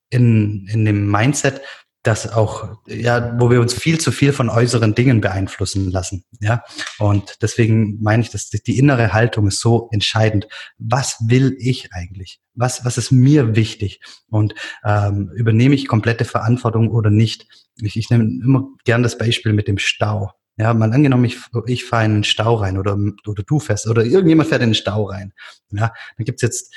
[0.09, 1.61] in, in dem Mindset,
[2.03, 6.63] das auch, ja, wo wir uns viel zu viel von äußeren Dingen beeinflussen lassen, ja.
[6.97, 10.47] Und deswegen meine ich, dass die innere Haltung ist so entscheidend.
[10.77, 12.39] Was will ich eigentlich?
[12.53, 13.99] Was, was ist mir wichtig?
[14.29, 17.47] Und ähm, übernehme ich komplette Verantwortung oder nicht?
[17.81, 20.31] Ich, ich nehme immer gern das Beispiel mit dem Stau.
[20.57, 21.37] Ja, mal angenommen, ich,
[21.67, 24.75] ich fahre in einen Stau rein oder, oder du fährst oder irgendjemand fährt in den
[24.75, 25.33] Stau rein.
[25.71, 26.73] Ja, dann gibt's jetzt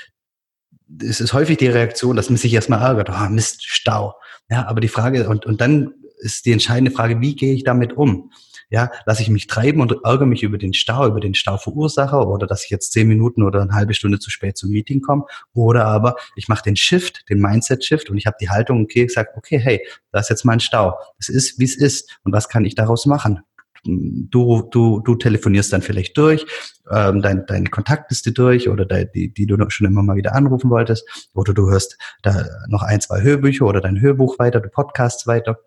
[1.01, 4.14] es ist häufig die Reaktion, dass man sich erstmal ärgert, oh, Mist, Stau.
[4.51, 7.95] Ja, aber die Frage, und, und dann ist die entscheidende Frage, wie gehe ich damit
[7.95, 8.30] um?
[8.70, 12.47] Ja, lasse ich mich treiben und ärgere mich über den Stau, über den Stauverursacher oder
[12.47, 15.24] dass ich jetzt zehn Minuten oder eine halbe Stunde zu spät zum Meeting komme.
[15.53, 19.12] Oder aber ich mache den Shift, den Mindset-Shift und ich habe die Haltung, okay, ich
[19.12, 20.95] sage, okay, hey, da ist jetzt mein Stau.
[21.18, 22.18] Es ist, wie es ist.
[22.24, 23.40] Und was kann ich daraus machen?
[23.85, 26.47] Du, du, du telefonierst dann vielleicht durch,
[26.91, 30.70] ähm, dein, deine Kontaktliste durch oder de, die, die du schon immer mal wieder anrufen
[30.70, 35.26] wolltest, oder du hörst da noch ein, zwei Hörbücher oder dein Hörbuch weiter, du Podcasts
[35.26, 35.59] weiter.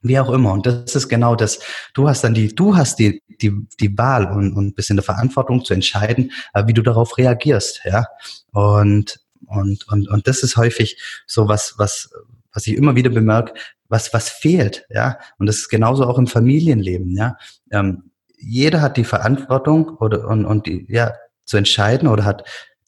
[0.00, 0.52] Wie auch immer.
[0.52, 1.58] Und das ist genau das.
[1.92, 5.02] Du hast dann die, du hast die, die, die Wahl und, und bist in der
[5.02, 8.06] Verantwortung zu entscheiden, äh, wie du darauf reagierst, ja.
[8.52, 12.10] Und, und, und, und das ist häufig so was, was,
[12.52, 13.54] was ich immer wieder bemerke,
[13.88, 15.18] was, was fehlt, ja.
[15.38, 17.36] Und das ist genauso auch im Familienleben, ja.
[17.70, 21.14] Ähm, jeder hat die Verantwortung oder, und, und die, ja,
[21.44, 22.44] zu entscheiden oder hat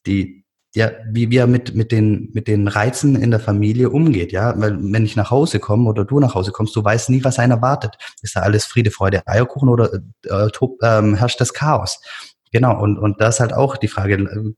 [0.06, 0.44] die,
[0.74, 4.54] ja, wie, wie er mit, mit den, mit den Reizen in der Familie umgeht, ja.
[4.60, 7.38] Weil, wenn ich nach Hause komme oder du nach Hause kommst, du weißt nie, was
[7.38, 7.96] einen erwartet.
[8.22, 9.90] Ist da alles Friede, Freude, Eierkuchen oder
[10.26, 12.00] äh, top, ähm, herrscht das Chaos?
[12.52, 12.80] Genau.
[12.80, 14.54] Und, und da ist halt auch die Frage,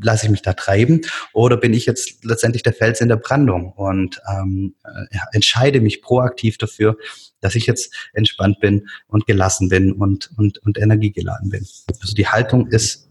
[0.00, 1.00] lasse ich mich da treiben
[1.32, 4.74] oder bin ich jetzt letztendlich der Fels in der Brandung und ähm,
[5.10, 6.96] ja, entscheide mich proaktiv dafür,
[7.40, 11.66] dass ich jetzt entspannt bin und gelassen bin und, und, und energiegeladen bin.
[12.00, 13.08] Also die Haltung ist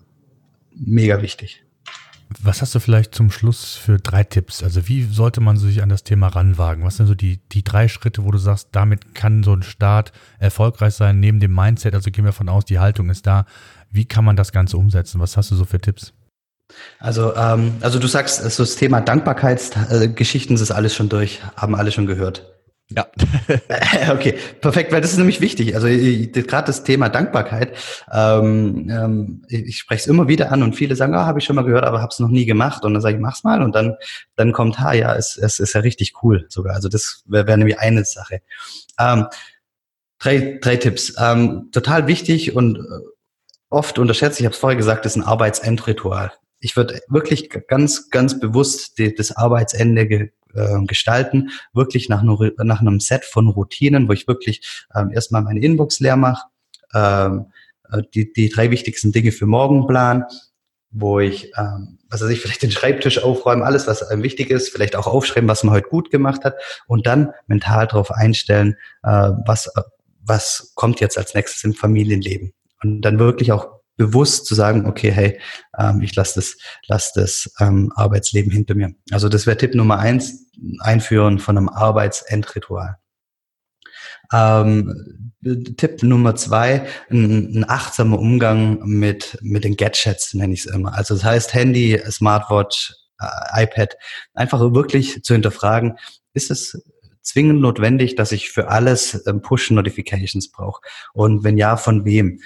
[0.75, 1.63] mega wichtig.
[2.41, 4.63] Was hast du vielleicht zum Schluss für drei Tipps?
[4.63, 6.83] Also wie sollte man sich an das Thema ranwagen?
[6.83, 10.11] Was sind so die, die drei Schritte, wo du sagst, damit kann so ein Start
[10.39, 11.93] erfolgreich sein, neben dem Mindset?
[11.93, 13.45] Also gehen wir von aus, die Haltung ist da.
[13.91, 15.19] Wie kann man das Ganze umsetzen?
[15.19, 16.13] Was hast du so für Tipps?
[16.99, 21.91] Also, ähm, also du sagst, also das Thema Dankbarkeitsgeschichten ist alles schon durch, haben alle
[21.91, 22.53] schon gehört.
[22.89, 23.07] Ja.
[24.11, 25.75] okay, perfekt, weil das ist nämlich wichtig.
[25.75, 27.75] Also gerade das Thema Dankbarkeit,
[28.11, 31.55] ähm, ähm, ich spreche es immer wieder an und viele sagen, ah, habe ich schon
[31.55, 32.83] mal gehört, aber habe es noch nie gemacht.
[32.83, 33.95] Und dann sage ich, mach's mal und dann,
[34.35, 36.75] dann kommt, ha, ja, es, es ist ja richtig cool sogar.
[36.75, 38.41] Also das wäre wär nämlich eine Sache.
[38.99, 39.27] Ähm,
[40.19, 41.15] drei, drei Tipps.
[41.17, 42.81] Ähm, total wichtig und äh,
[43.69, 46.31] oft unterschätzt, ich habe es vorher gesagt, ist ein Arbeitsendritual
[46.63, 52.51] ich würde wirklich ganz, ganz bewusst die, das Arbeitsende ge, äh, gestalten, wirklich nach, nur,
[52.57, 56.47] nach einem Set von Routinen, wo ich wirklich ähm, erstmal meine Inbox leer mache,
[56.93, 57.47] ähm,
[57.91, 60.23] äh, die, die drei wichtigsten Dinge für morgen plan,
[60.89, 64.69] wo ich, ähm, was weiß ich, vielleicht den Schreibtisch aufräumen, alles, was einem wichtig ist,
[64.69, 66.55] vielleicht auch aufschreiben, was man heute gut gemacht hat
[66.87, 69.69] und dann mental darauf einstellen, äh, was,
[70.21, 72.53] was kommt jetzt als nächstes im Familienleben.
[72.81, 75.39] Und dann wirklich auch bewusst zu sagen, okay, hey,
[75.77, 78.93] ähm, ich lasse das, lass das ähm, Arbeitsleben hinter mir.
[79.11, 80.47] Also das wäre Tipp Nummer eins,
[80.79, 82.97] Einführen von einem Arbeitsendritual.
[84.31, 85.33] Ähm,
[85.77, 90.95] Tipp Nummer zwei, ein, ein, achtsamer Umgang mit, mit den Gadgets, nenne ich es immer.
[90.95, 93.95] Also das heißt Handy, Smartwatch, äh, iPad,
[94.33, 95.97] einfach wirklich zu hinterfragen,
[96.33, 96.81] ist es
[97.21, 100.81] zwingend notwendig, dass ich für alles ähm, Push-Notifications brauche?
[101.13, 102.39] Und wenn ja, von wem?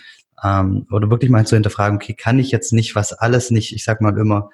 [0.43, 3.83] Ähm, oder wirklich mal zu hinterfragen, okay, kann ich jetzt nicht, was alles nicht, ich
[3.83, 4.49] sag mal immer,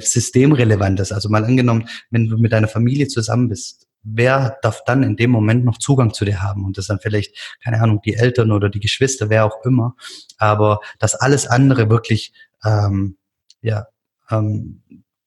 [0.00, 1.12] systemrelevant ist.
[1.12, 5.30] Also mal angenommen, wenn du mit deiner Familie zusammen bist, wer darf dann in dem
[5.30, 6.64] Moment noch Zugang zu dir haben?
[6.64, 9.94] Und das dann vielleicht, keine Ahnung, die Eltern oder die Geschwister, wer auch immer.
[10.38, 12.32] Aber dass alles andere wirklich,
[12.64, 13.16] ähm,
[13.62, 13.86] ja,
[14.30, 14.82] ähm,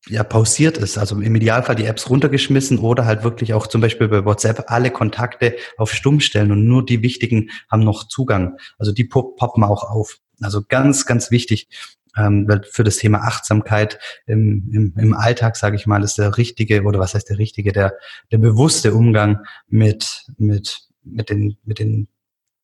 [0.07, 0.97] ja, pausiert ist.
[0.97, 4.91] Also im Idealfall die Apps runtergeschmissen oder halt wirklich auch zum Beispiel bei WhatsApp alle
[4.91, 8.57] Kontakte auf Stumm stellen und nur die wichtigen haben noch Zugang.
[8.77, 10.17] Also die poppen auch auf.
[10.41, 11.69] Also ganz, ganz wichtig,
[12.17, 16.83] ähm, für das Thema Achtsamkeit im, im, im Alltag, sage ich mal, ist der richtige
[16.83, 17.95] oder was heißt der richtige, der,
[18.31, 22.07] der bewusste Umgang mit, mit, mit, den, mit den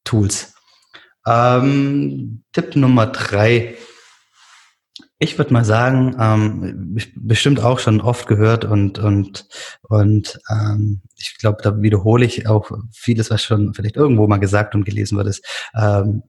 [0.03, 0.53] Tools.
[1.25, 3.75] Ähm, Tipp Nummer drei.
[5.21, 9.47] Ich würde mal sagen, ähm, bestimmt auch schon oft gehört und und
[9.81, 14.75] und ähm, ich glaube, da wiederhole ich auch vieles, was schon vielleicht irgendwo mal gesagt
[14.75, 15.45] und gelesen wird, ist,
[15.75, 16.23] ähm,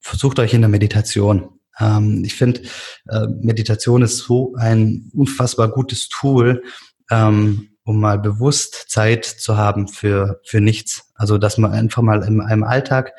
[0.00, 1.58] versucht euch in der Meditation.
[1.80, 2.62] Ähm, ich finde,
[3.08, 6.62] äh, Meditation ist so ein unfassbar gutes Tool,
[7.10, 11.10] ähm, um mal bewusst Zeit zu haben für, für nichts.
[11.14, 13.12] Also, dass man einfach mal in einem Alltag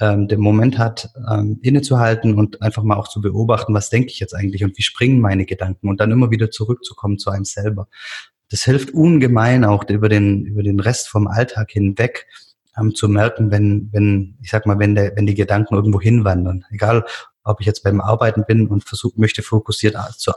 [0.00, 4.20] ähm, den Moment hat, ähm, innezuhalten und einfach mal auch zu beobachten, was denke ich
[4.20, 7.88] jetzt eigentlich und wie springen meine Gedanken und dann immer wieder zurückzukommen zu einem selber.
[8.50, 12.26] Das hilft ungemein auch über den, über den Rest vom Alltag hinweg,
[12.78, 16.64] ähm, zu merken, wenn, wenn, ich sag mal, wenn der, wenn die Gedanken irgendwo hinwandern.
[16.70, 17.04] Egal,
[17.44, 20.32] ob ich jetzt beim Arbeiten bin und versuche, möchte fokussiert zu,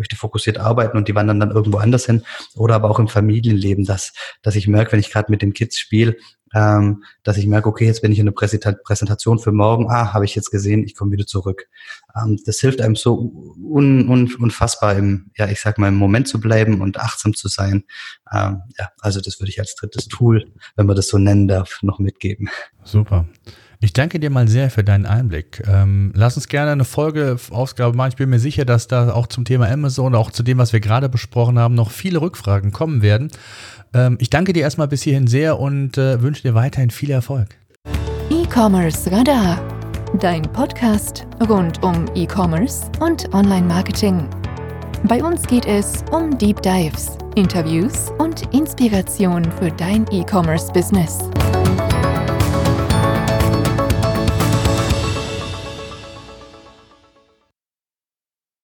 [0.00, 2.24] möchte fokussiert arbeiten und die wandern dann irgendwo anders hin.
[2.56, 5.78] Oder aber auch im Familienleben, dass, dass ich merke, wenn ich gerade mit den Kids
[5.78, 6.16] spiele,
[6.52, 10.24] ähm, dass ich merke, okay, jetzt bin ich in der Präsentation für morgen, ah, habe
[10.24, 11.68] ich jetzt gesehen, ich komme wieder zurück.
[12.16, 13.32] Ähm, das hilft einem so
[13.62, 17.48] un, un, unfassbar im, ja, ich sag mal, im Moment zu bleiben und achtsam zu
[17.48, 17.84] sein.
[18.32, 21.78] Ähm, ja, also das würde ich als drittes Tool, wenn man das so nennen darf,
[21.82, 22.48] noch mitgeben.
[22.82, 23.28] Super.
[23.82, 25.62] Ich danke dir mal sehr für deinen Einblick.
[25.66, 28.10] Ähm, lass uns gerne eine Folge-Ausgabe machen.
[28.10, 30.80] Ich bin mir sicher, dass da auch zum Thema Amazon, auch zu dem, was wir
[30.80, 33.30] gerade besprochen haben, noch viele Rückfragen kommen werden.
[33.94, 37.48] Ähm, ich danke dir erstmal bis hierhin sehr und äh, wünsche dir weiterhin viel Erfolg.
[38.28, 39.58] E-Commerce Radar,
[40.20, 44.28] dein Podcast rund um E-Commerce und Online-Marketing.
[45.04, 51.18] Bei uns geht es um Deep Dives, Interviews und Inspiration für dein E-Commerce-Business.